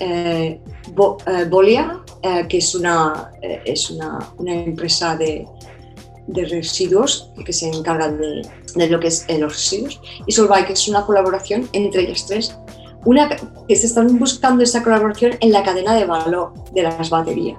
eh, 0.00 0.60
eh 1.26 1.44
Bolia, 1.50 2.00
eh, 2.22 2.46
que 2.48 2.58
es 2.58 2.74
una, 2.74 3.32
eh, 3.42 3.62
es 3.64 3.90
una, 3.90 4.18
una 4.38 4.54
empresa 4.54 5.16
de, 5.16 5.46
de, 6.26 6.44
residuos 6.46 7.30
que 7.44 7.52
se 7.52 7.68
encarga 7.68 8.08
de, 8.10 8.42
de, 8.74 8.88
lo 8.88 8.98
que 9.00 9.08
es 9.08 9.26
los 9.38 9.52
residuos, 9.52 10.00
y 10.26 10.32
Solvay, 10.32 10.66
que 10.66 10.72
es 10.72 10.88
una 10.88 11.04
colaboración 11.04 11.68
entre 11.72 12.02
ellas 12.02 12.26
tres, 12.26 12.56
una 13.04 13.28
que 13.68 13.76
se 13.76 13.86
están 13.86 14.18
buscando 14.18 14.62
esa 14.62 14.82
colaboración 14.82 15.32
en 15.40 15.52
la 15.52 15.62
cadena 15.62 15.94
de 15.94 16.06
valor 16.06 16.54
de 16.72 16.82
las 16.82 17.10
baterías, 17.10 17.58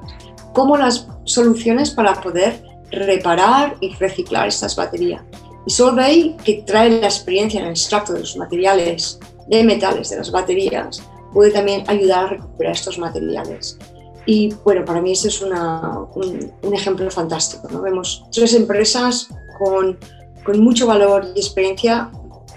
como 0.53 0.77
las 0.77 1.07
soluciones 1.25 1.91
para 1.91 2.19
poder 2.21 2.74
reparar 2.95 3.77
y 3.81 3.93
reciclar 3.95 4.47
estas 4.47 4.75
baterías. 4.75 5.21
Y 5.65 5.71
Solvay, 5.71 6.37
que 6.43 6.63
trae 6.65 6.89
la 6.89 7.07
experiencia 7.07 7.59
en 7.59 7.67
el 7.67 7.71
extracto 7.71 8.13
de 8.13 8.19
los 8.19 8.37
materiales 8.37 9.19
de 9.47 9.63
metales 9.63 10.09
de 10.09 10.17
las 10.17 10.31
baterías, 10.31 11.01
puede 11.33 11.51
también 11.51 11.83
ayudar 11.87 12.25
a 12.25 12.29
recuperar 12.29 12.73
estos 12.73 12.97
materiales. 12.97 13.77
Y 14.25 14.53
bueno, 14.63 14.85
para 14.85 15.01
mí 15.01 15.11
ese 15.11 15.27
es 15.27 15.41
una, 15.41 15.99
un, 16.15 16.73
ejemplo 16.73 17.09
fantástico. 17.11 17.67
¿no? 17.71 17.81
Vemos 17.81 18.25
tres 18.31 18.53
empresas 18.53 19.29
con, 19.59 19.99
con, 20.43 20.59
mucho 20.61 20.87
valor 20.87 21.27
y 21.35 21.39
experiencia, 21.39 22.09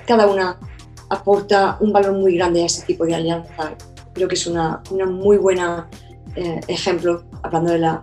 cada 0.06 0.26
una 0.26 0.58
aporta 1.10 1.76
un 1.80 1.92
valor 1.92 2.12
muy 2.12 2.36
grande 2.36 2.62
a 2.62 2.66
este 2.66 2.86
tipo 2.86 3.04
de 3.04 3.14
alianza. 3.14 3.74
Creo 4.14 4.28
que 4.28 4.34
es 4.34 4.46
una, 4.46 4.82
una 4.90 5.06
muy 5.06 5.36
buena 5.36 5.88
eh, 6.36 6.60
ejemplo, 6.68 7.24
hablando 7.42 7.72
de 7.72 7.78
la 7.78 8.02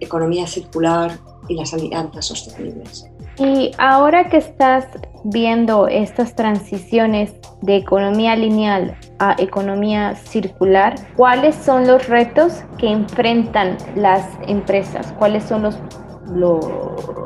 economía 0.00 0.46
circular, 0.46 1.18
y 1.48 1.54
las 1.54 1.72
alianzas 1.74 2.26
sostenibles. 2.26 3.06
Y 3.38 3.72
ahora 3.78 4.30
que 4.30 4.38
estás 4.38 4.86
viendo 5.24 5.88
estas 5.88 6.34
transiciones 6.34 7.32
de 7.60 7.76
economía 7.76 8.34
lineal 8.34 8.96
a 9.18 9.36
economía 9.38 10.14
circular, 10.14 10.94
¿cuáles 11.16 11.54
son 11.54 11.86
los 11.86 12.08
retos 12.08 12.54
que 12.78 12.88
enfrentan 12.88 13.76
las 13.94 14.26
empresas? 14.46 15.12
¿Cuáles 15.18 15.44
son 15.44 15.62
los, 15.64 15.76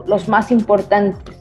los, 0.06 0.28
más 0.28 0.50
importantes? 0.50 1.36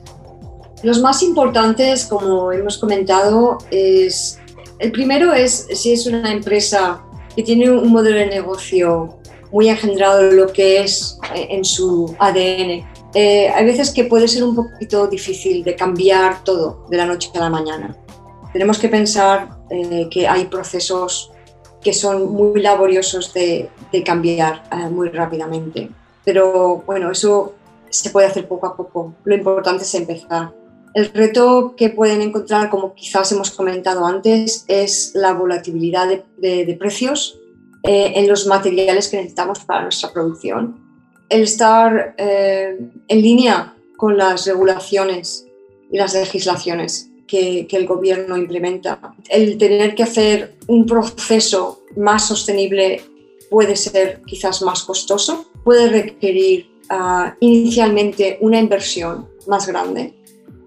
Los 0.83 1.01
más 1.01 1.23
importantes, 1.23 2.05
como 2.05 2.51
hemos 2.51 2.77
comentado, 2.77 3.57
es 3.71 4.39
el 4.79 4.91
primero 4.91 5.33
es 5.33 5.67
si 5.73 5.93
es 5.93 6.07
una 6.07 6.31
empresa 6.31 7.01
que 7.35 7.43
tiene 7.43 7.69
un 7.69 7.91
modelo 7.91 8.17
de 8.17 8.27
negocio 8.27 9.18
muy 9.51 9.69
engendrado 9.69 10.31
lo 10.31 10.47
que 10.47 10.81
es 10.81 11.19
eh, 11.35 11.47
en 11.51 11.65
su 11.65 12.15
ADN. 12.19 12.85
Eh, 13.13 13.49
hay 13.49 13.65
veces 13.65 13.91
que 13.91 14.05
puede 14.05 14.27
ser 14.27 14.43
un 14.43 14.55
poquito 14.55 15.07
difícil 15.07 15.63
de 15.63 15.75
cambiar 15.75 16.43
todo 16.43 16.85
de 16.89 16.97
la 16.97 17.05
noche 17.05 17.31
a 17.33 17.39
la 17.39 17.49
mañana. 17.49 17.95
Tenemos 18.53 18.77
que 18.77 18.89
pensar 18.89 19.49
eh, 19.69 20.07
que 20.11 20.27
hay 20.27 20.45
procesos 20.45 21.31
que 21.81 21.93
son 21.93 22.31
muy 22.31 22.61
laboriosos 22.61 23.33
de, 23.33 23.69
de 23.91 24.03
cambiar 24.03 24.63
muy 24.91 25.07
rápidamente. 25.09 25.89
Pero 26.25 26.83
bueno, 26.85 27.09
eso 27.09 27.53
se 27.89 28.09
puede 28.09 28.27
hacer 28.27 28.47
poco 28.49 28.67
a 28.67 28.75
poco. 28.75 29.13
Lo 29.23 29.33
importante 29.33 29.83
es 29.83 29.95
empezar. 29.95 30.51
El 30.93 31.05
reto 31.13 31.75
que 31.77 31.89
pueden 31.89 32.21
encontrar, 32.21 32.69
como 32.69 32.93
quizás 32.95 33.31
hemos 33.31 33.51
comentado 33.51 34.05
antes, 34.05 34.65
es 34.67 35.11
la 35.13 35.33
volatilidad 35.33 36.09
de, 36.09 36.25
de, 36.37 36.65
de 36.65 36.73
precios 36.73 37.38
eh, 37.83 38.13
en 38.15 38.27
los 38.27 38.45
materiales 38.47 39.07
que 39.07 39.17
necesitamos 39.17 39.59
para 39.59 39.83
nuestra 39.83 40.11
producción. 40.11 40.79
El 41.29 41.43
estar 41.43 42.15
eh, 42.17 42.77
en 43.07 43.21
línea 43.21 43.75
con 43.97 44.17
las 44.17 44.45
regulaciones 44.45 45.45
y 45.91 45.97
las 45.97 46.13
legislaciones 46.13 47.09
que, 47.29 47.67
el 47.69 47.85
gobierno 47.85 48.37
implementa. 48.37 48.99
El 49.29 49.57
tener 49.57 49.95
que 49.95 50.03
hacer 50.03 50.57
un 50.67 50.85
proceso 50.85 51.83
más 51.95 52.27
sostenible 52.27 53.01
puede 53.49 53.75
ser 53.75 54.21
quizás 54.25 54.61
más 54.61 54.83
costoso, 54.83 55.51
puede 55.63 55.89
requerir 55.89 56.69
uh, 56.89 57.29
inicialmente 57.39 58.37
una 58.41 58.59
inversión 58.59 59.29
más 59.47 59.67
grande. 59.67 60.15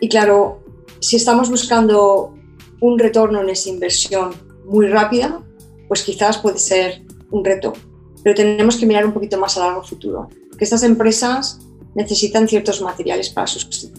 Y 0.01 0.09
claro, 0.09 0.63
si 1.01 1.17
estamos 1.17 1.51
buscando 1.51 2.35
un 2.81 2.99
retorno 2.99 3.41
en 3.41 3.51
esa 3.51 3.69
inversión 3.69 4.33
muy 4.65 4.89
rápida, 4.89 5.43
pues 5.93 6.05
quizás 6.05 6.39
puede 6.39 6.59
ser 6.59 7.03
un 7.31 7.45
reto, 7.45 7.75
pero 8.23 8.35
tenemos 8.35 8.77
que 8.79 8.87
mirar 8.87 9.05
un 9.05 9.13
poquito 9.13 9.37
más 9.39 9.59
a 9.59 9.67
largo 9.67 9.83
futuro, 9.83 10.31
que 10.57 10.65
estas 10.65 10.85
empresas 10.85 11.59
necesitan 11.95 12.49
ciertos 12.49 12.81
materiales 12.81 13.29
para 13.29 13.47
subsistir. 13.47 13.93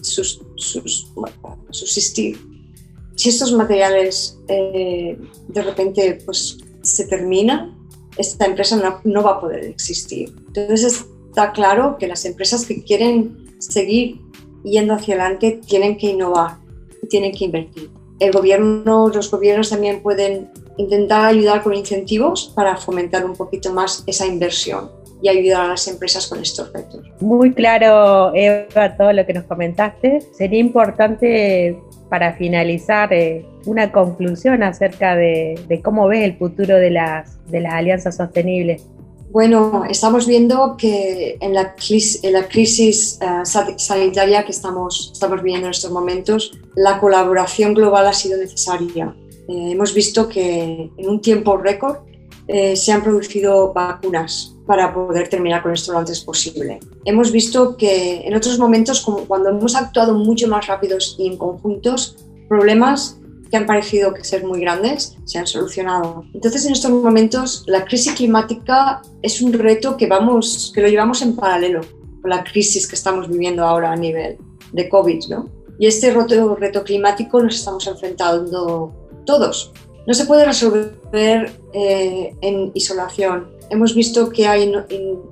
Si 3.14 3.28
estos 3.28 3.52
materiales 3.52 4.40
eh, 4.48 5.16
de 5.46 5.62
repente 5.62 6.18
pues, 6.26 6.58
se 6.82 7.06
terminan, 7.06 7.78
esta 8.16 8.46
empresa 8.46 8.74
no, 8.76 9.00
no 9.04 9.22
va 9.22 9.34
a 9.34 9.40
poder 9.40 9.62
existir. 9.62 10.34
Entonces 10.48 11.04
está 11.28 11.52
claro 11.52 11.96
que 11.96 12.08
las 12.08 12.24
empresas 12.24 12.66
que 12.66 12.82
quieren 12.82 13.54
seguir 13.60 14.20
yendo 14.64 14.94
hacia 14.94 15.14
adelante 15.14 15.60
tienen 15.64 15.96
que 15.96 16.08
innovar 16.08 16.58
y 17.00 17.06
tienen 17.06 17.30
que 17.30 17.44
invertir. 17.44 17.88
El 18.18 18.32
gobierno, 18.32 19.10
los 19.10 19.30
gobiernos 19.30 19.70
también 19.70 20.02
pueden 20.02 20.50
intentar 20.76 21.24
ayudar 21.26 21.62
con 21.62 21.74
incentivos 21.74 22.52
para 22.54 22.76
fomentar 22.76 23.24
un 23.24 23.34
poquito 23.34 23.72
más 23.72 24.02
esa 24.06 24.26
inversión 24.26 24.90
y 25.22 25.28
ayudar 25.28 25.62
a 25.62 25.68
las 25.68 25.88
empresas 25.88 26.26
con 26.26 26.40
estos 26.40 26.72
retos. 26.72 27.00
Muy 27.20 27.52
claro, 27.54 28.34
Eva, 28.34 28.96
todo 28.96 29.12
lo 29.12 29.24
que 29.24 29.32
nos 29.32 29.44
comentaste. 29.44 30.20
Sería 30.36 30.60
importante 30.60 31.78
para 32.10 32.34
finalizar 32.34 33.12
eh, 33.12 33.46
una 33.64 33.90
conclusión 33.90 34.62
acerca 34.62 35.16
de, 35.16 35.80
cómo 35.82 36.08
ves 36.08 36.24
el 36.24 36.36
futuro 36.36 36.76
de 36.76 36.90
las, 36.90 37.38
de 37.50 37.60
las 37.60 37.72
alianzas 37.72 38.16
sostenibles. 38.16 38.84
Bueno, 39.30 39.84
estamos 39.88 40.28
viendo 40.28 40.76
que 40.76 41.38
en 41.40 41.54
la, 41.54 41.74
crisis, 41.74 42.22
en 42.22 42.34
la 42.34 42.46
crisis 42.46 43.18
uh, 43.20 43.44
sanitaria 43.44 44.44
que 44.44 44.52
estamos, 44.52 45.10
estamos 45.12 45.42
viviendo 45.42 45.66
en 45.66 45.72
estos 45.72 45.90
momentos, 45.90 46.52
la 46.76 47.00
colaboración 47.00 47.74
global 47.74 48.06
ha 48.06 48.12
sido 48.12 48.38
necesaria 48.38 49.12
eh, 49.48 49.72
hemos 49.72 49.94
visto 49.94 50.28
que 50.28 50.90
en 50.96 51.08
un 51.08 51.20
tiempo 51.20 51.56
récord 51.56 51.98
eh, 52.46 52.76
se 52.76 52.92
han 52.92 53.02
producido 53.02 53.72
vacunas 53.72 54.54
para 54.66 54.92
poder 54.92 55.28
terminar 55.28 55.62
con 55.62 55.72
esto 55.72 55.92
lo 55.92 55.98
antes 55.98 56.20
posible. 56.20 56.78
Hemos 57.04 57.32
visto 57.32 57.76
que 57.76 58.26
en 58.26 58.34
otros 58.34 58.58
momentos, 58.58 59.00
como 59.00 59.18
cuando 59.26 59.50
hemos 59.50 59.74
actuado 59.74 60.14
mucho 60.14 60.48
más 60.48 60.66
rápidos 60.66 61.16
y 61.18 61.26
en 61.26 61.36
conjuntos, 61.36 62.16
problemas 62.48 63.18
que 63.50 63.56
han 63.56 63.66
parecido 63.66 64.12
que 64.12 64.24
ser 64.24 64.44
muy 64.44 64.60
grandes 64.60 65.16
se 65.24 65.38
han 65.38 65.46
solucionado. 65.46 66.24
Entonces, 66.34 66.66
en 66.66 66.72
estos 66.72 66.90
momentos, 66.90 67.64
la 67.66 67.84
crisis 67.84 68.12
climática 68.14 69.02
es 69.22 69.40
un 69.40 69.52
reto 69.52 69.96
que, 69.96 70.06
vamos, 70.06 70.72
que 70.74 70.80
lo 70.82 70.88
llevamos 70.88 71.22
en 71.22 71.36
paralelo 71.36 71.80
con 72.20 72.30
la 72.30 72.42
crisis 72.42 72.86
que 72.86 72.94
estamos 72.94 73.28
viviendo 73.28 73.64
ahora 73.64 73.92
a 73.92 73.96
nivel 73.96 74.38
de 74.72 74.88
COVID. 74.88 75.24
¿no? 75.28 75.50
Y 75.78 75.86
este 75.86 76.12
reto, 76.12 76.56
reto 76.56 76.82
climático 76.84 77.42
nos 77.42 77.56
estamos 77.56 77.86
enfrentando 77.86 78.92
todos. 79.24 79.72
No 80.06 80.14
se 80.14 80.26
puede 80.26 80.44
resolver 80.44 81.52
eh, 81.72 82.34
en 82.40 82.70
isolación. 82.74 83.48
Hemos 83.70 83.94
visto 83.94 84.28
que 84.28 84.46
hay 84.46 84.70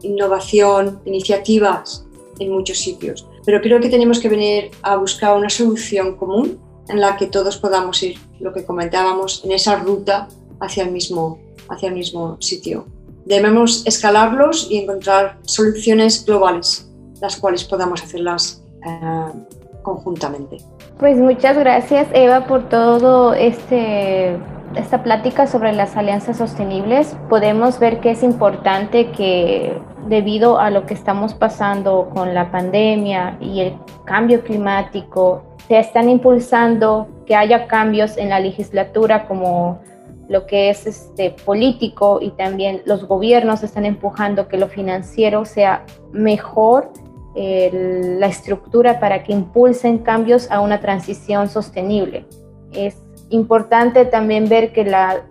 innovación, 0.03 1.01
iniciativas 1.05 2.07
en 2.39 2.51
muchos 2.51 2.79
sitios, 2.79 3.27
pero 3.45 3.61
creo 3.61 3.81
que 3.81 3.91
tenemos 3.91 4.19
que 4.19 4.29
venir 4.29 4.71
a 4.83 4.97
buscar 4.97 5.37
una 5.37 5.51
solución 5.51 6.17
común 6.17 6.59
en 6.89 7.01
la 7.01 7.17
que 7.17 7.27
todos 7.27 7.59
podamos 7.59 8.03
ir, 8.03 8.19
lo 8.41 8.53
que 8.53 8.65
comentábamos, 8.65 9.43
en 9.45 9.53
esa 9.53 9.77
ruta 9.77 10.29
hacia 10.61 10.85
el 10.85 10.91
mismo, 10.91 11.39
hacia 11.69 11.89
el 11.89 11.95
mismo 11.95 12.37
sitio. 12.41 12.87
Debemos 13.25 13.87
escalarlos 13.87 14.69
y 14.71 14.79
encontrar 14.79 15.39
soluciones 15.43 16.25
globales, 16.25 16.89
las 17.21 17.37
cuales 17.37 17.65
podamos 17.65 18.03
hacerlas 18.03 18.65
eh, 18.85 19.33
conjuntamente. 19.83 20.59
Pues 20.99 21.19
muchas 21.19 21.59
gracias 21.59 22.09
Eva 22.13 22.47
por 22.47 22.69
todo 22.69 23.35
este 23.35 24.39
esta 24.77 25.03
plática 25.03 25.47
sobre 25.47 25.73
las 25.73 25.97
alianzas 25.97 26.39
sostenibles, 26.39 27.17
podemos 27.29 27.79
ver 27.79 28.01
que 28.01 28.11
es 28.11 28.23
importante 28.23 29.11
que 29.11 29.79
debido 30.09 30.59
a 30.59 30.71
lo 30.71 30.87
que 30.87 30.95
estamos 30.95 31.35
pasando 31.35 32.11
con 32.15 32.35
la 32.35 32.51
pandemia 32.51 33.37
y 33.41 33.61
el 33.61 33.75
cambio 34.05 34.43
climático, 34.43 35.43
se 35.69 35.79
están 35.79 36.09
impulsando 36.09 37.09
que 37.27 37.37
haya 37.37 37.67
cambios 37.67 38.17
en 38.17 38.31
la 38.31 38.41
legislatura 38.41 39.27
como 39.29 39.81
lo 40.29 40.47
que 40.47 40.71
es 40.71 40.87
este 40.87 41.31
político 41.45 42.19
y 42.21 42.31
también 42.31 42.83
los 42.87 43.07
gobiernos 43.07 43.63
están 43.63 43.85
empujando 43.85 44.49
que 44.49 44.57
lo 44.57 44.69
financiero 44.69 45.45
sea 45.45 45.85
mejor 46.13 46.91
la 47.35 48.27
estructura 48.27 49.01
para 49.01 49.23
que 49.25 49.33
impulsen 49.33 49.99
cambios 49.99 50.51
a 50.51 50.61
una 50.61 50.81
transición 50.81 51.49
sostenible. 51.49 52.27
Es 52.73 53.03
importante 53.31 54.05
también 54.05 54.49
ver 54.49 54.73
que 54.73 54.85
la, 54.85 55.25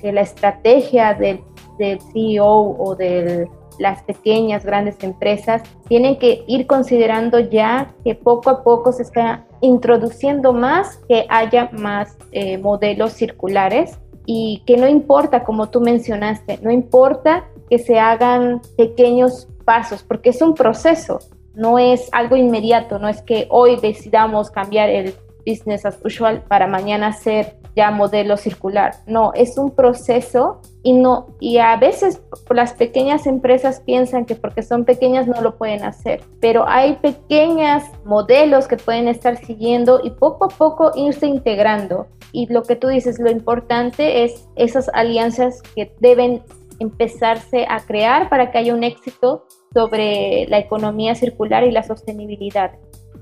que 0.00 0.12
la 0.12 0.22
estrategia 0.22 1.14
del, 1.14 1.40
del 1.78 2.00
CEO 2.12 2.46
o 2.46 2.94
de 2.96 3.48
las 3.78 4.02
pequeñas, 4.02 4.64
grandes 4.64 5.02
empresas 5.02 5.62
tienen 5.88 6.18
que 6.18 6.44
ir 6.46 6.66
considerando 6.66 7.40
ya 7.40 7.94
que 8.04 8.14
poco 8.14 8.50
a 8.50 8.62
poco 8.62 8.92
se 8.92 9.02
está 9.02 9.46
introduciendo 9.60 10.52
más, 10.52 10.98
que 11.08 11.26
haya 11.28 11.70
más 11.72 12.16
eh, 12.32 12.58
modelos 12.58 13.12
circulares 13.12 13.98
y 14.26 14.62
que 14.66 14.76
no 14.76 14.88
importa, 14.88 15.42
como 15.42 15.70
tú 15.70 15.80
mencionaste, 15.80 16.58
no 16.62 16.70
importa 16.70 17.44
que 17.68 17.78
se 17.78 17.98
hagan 17.98 18.60
pequeños 18.76 19.48
pasos, 19.64 20.02
porque 20.02 20.30
es 20.30 20.42
un 20.42 20.54
proceso, 20.54 21.20
no 21.54 21.78
es 21.78 22.08
algo 22.12 22.36
inmediato, 22.36 22.98
no 22.98 23.08
es 23.08 23.22
que 23.22 23.46
hoy 23.50 23.76
decidamos 23.76 24.50
cambiar 24.50 24.88
el 24.88 25.14
business 25.46 25.84
as 25.84 25.98
usual 26.04 26.42
para 26.48 26.66
mañana 26.66 27.12
ser 27.12 27.56
ya 27.74 27.90
modelo 27.90 28.36
circular. 28.36 28.96
No, 29.06 29.32
es 29.34 29.56
un 29.56 29.70
proceso 29.70 30.60
y 30.82 30.92
no 30.92 31.28
y 31.40 31.58
a 31.58 31.76
veces 31.76 32.20
las 32.50 32.74
pequeñas 32.74 33.26
empresas 33.26 33.80
piensan 33.80 34.24
que 34.24 34.34
porque 34.34 34.62
son 34.62 34.84
pequeñas 34.84 35.26
no 35.26 35.40
lo 35.40 35.56
pueden 35.56 35.84
hacer, 35.84 36.22
pero 36.40 36.68
hay 36.68 36.96
pequeños 36.96 37.82
modelos 38.04 38.68
que 38.68 38.76
pueden 38.76 39.08
estar 39.08 39.36
siguiendo 39.36 40.00
y 40.02 40.10
poco 40.10 40.46
a 40.46 40.48
poco 40.48 40.92
irse 40.94 41.26
integrando. 41.26 42.06
Y 42.34 42.50
lo 42.50 42.62
que 42.62 42.76
tú 42.76 42.88
dices, 42.88 43.18
lo 43.18 43.30
importante 43.30 44.24
es 44.24 44.48
esas 44.56 44.88
alianzas 44.94 45.60
que 45.74 45.94
deben 46.00 46.42
empezarse 46.82 47.66
a 47.68 47.80
crear 47.80 48.28
para 48.28 48.50
que 48.50 48.58
haya 48.58 48.74
un 48.74 48.84
éxito 48.84 49.46
sobre 49.72 50.46
la 50.48 50.58
economía 50.58 51.14
circular 51.14 51.64
y 51.64 51.70
la 51.70 51.82
sostenibilidad 51.82 52.72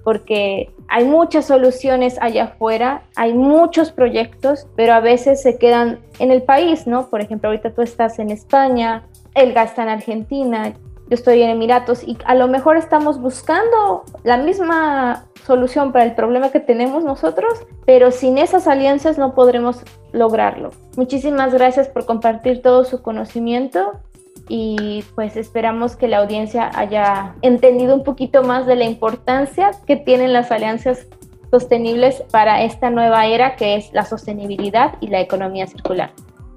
porque 0.03 0.71
hay 0.89 1.05
muchas 1.05 1.47
soluciones 1.47 2.17
allá 2.21 2.45
afuera, 2.45 3.03
hay 3.17 3.35
muchos 3.35 3.93
proyectos, 3.93 4.67
pero 4.77 4.95
a 4.95 5.01
veces 5.01 5.43
se 5.43 5.59
quedan 5.59 6.01
en 6.19 6.31
el 6.31 6.43
país, 6.43 6.87
¿no? 6.87 7.09
Por 7.11 7.21
ejemplo, 7.21 7.49
ahorita 7.49 7.75
tú 7.75 7.83
estás 7.83 8.19
en 8.19 8.31
España, 8.31 9.07
él 9.35 9.53
gasta 9.53 9.83
en 9.83 9.89
Argentina, 9.89 10.73
yo 11.11 11.17
estoy 11.17 11.43
en 11.43 11.51
Emiratos 11.51 12.05
y 12.07 12.17
a 12.25 12.37
lo 12.37 12.47
mejor 12.47 12.77
estamos 12.77 13.21
buscando 13.21 14.05
la 14.23 14.37
misma 14.37 15.27
solución 15.45 15.91
para 15.91 16.05
el 16.05 16.15
problema 16.15 16.51
que 16.51 16.61
tenemos 16.61 17.03
nosotros, 17.03 17.53
pero 17.85 18.13
sin 18.13 18.39
esas 18.39 18.69
alianzas 18.69 19.19
no 19.19 19.35
podremos 19.35 19.83
lograrlo. 20.13 20.71
Muchísimas 20.97 21.53
gracias 21.53 21.89
por 21.89 22.07
compartir 22.07 22.63
todo 22.63 22.85
su 22.85 23.03
conocimiento 23.03 23.93
y 24.49 25.05
pues 25.17 25.37
esperamos 25.37 25.97
que 25.97 26.07
la 26.07 26.19
audiencia 26.19 26.71
haya 26.75 27.35
entendido 27.43 27.97
un 27.97 28.05
poquito 28.05 28.45
más 28.45 28.67
de 28.67 28.77
la 28.77 28.85
importancia 28.85 29.73
que 29.87 29.97
tienen 29.97 30.33
las 30.33 30.53
alianzas 30.53 31.09
sostenibles 31.51 32.23
para 32.31 32.63
esta 32.63 32.89
nueva 32.91 33.27
era 33.27 33.57
que 33.57 33.75
es 33.75 33.93
la 33.93 34.05
sostenibilidad 34.05 34.95
y 35.01 35.09
la 35.09 35.21
economía 35.21 35.67
circular. 35.67 36.13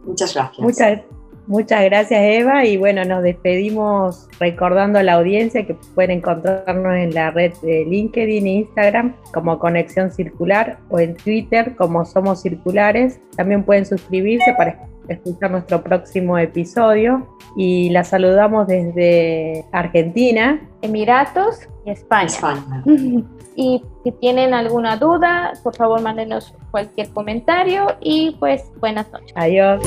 Muchas 0.06 0.36
gracias. 0.36 0.60
Muchas, 0.60 1.00
muchas 1.48 1.84
gracias 1.86 2.22
Eva 2.22 2.66
y 2.66 2.78
bueno, 2.78 3.04
nos 3.06 3.24
despedimos 3.24 4.28
recordando 4.40 5.00
a 5.00 5.04
la 5.04 5.14
audiencia 5.14 5.66
que 5.66 5.76
pueden 5.96 6.12
encontrarnos 6.12 6.96
en 6.96 7.14
la 7.14 7.32
red 7.32 7.54
de 7.62 7.86
LinkedIn 7.86 8.48
e 8.48 8.50
Instagram 8.52 9.16
como 9.34 9.60
Conexión 9.60 10.12
Circular 10.12 10.78
o 10.90 11.00
en 11.00 11.16
Twitter 11.16 11.76
como 11.76 12.06
Somos 12.06 12.42
Circulares. 12.42 13.20
También 13.36 13.64
pueden 13.64 13.86
suscribirse 13.86 14.54
para 14.58 14.88
escuchar 15.08 15.52
nuestro 15.52 15.84
próximo 15.84 16.38
episodio 16.38 17.28
y 17.56 17.90
la 17.90 18.04
saludamos 18.04 18.68
desde 18.68 19.66
Argentina, 19.72 20.62
Emiratos 20.82 21.68
y 21.86 21.92
España. 21.92 22.26
España. 22.28 22.84
y 23.56 23.84
si 24.04 24.12
tienen 24.14 24.54
alguna 24.54 24.98
duda, 24.98 25.54
por 25.64 25.76
favor 25.76 26.02
mándenos 26.02 26.54
cualquier 26.72 27.10
comentario 27.10 27.96
y 28.02 28.36
pues 28.40 28.72
buenas 28.80 29.12
noches. 29.12 29.34
Adiós. 29.36 29.82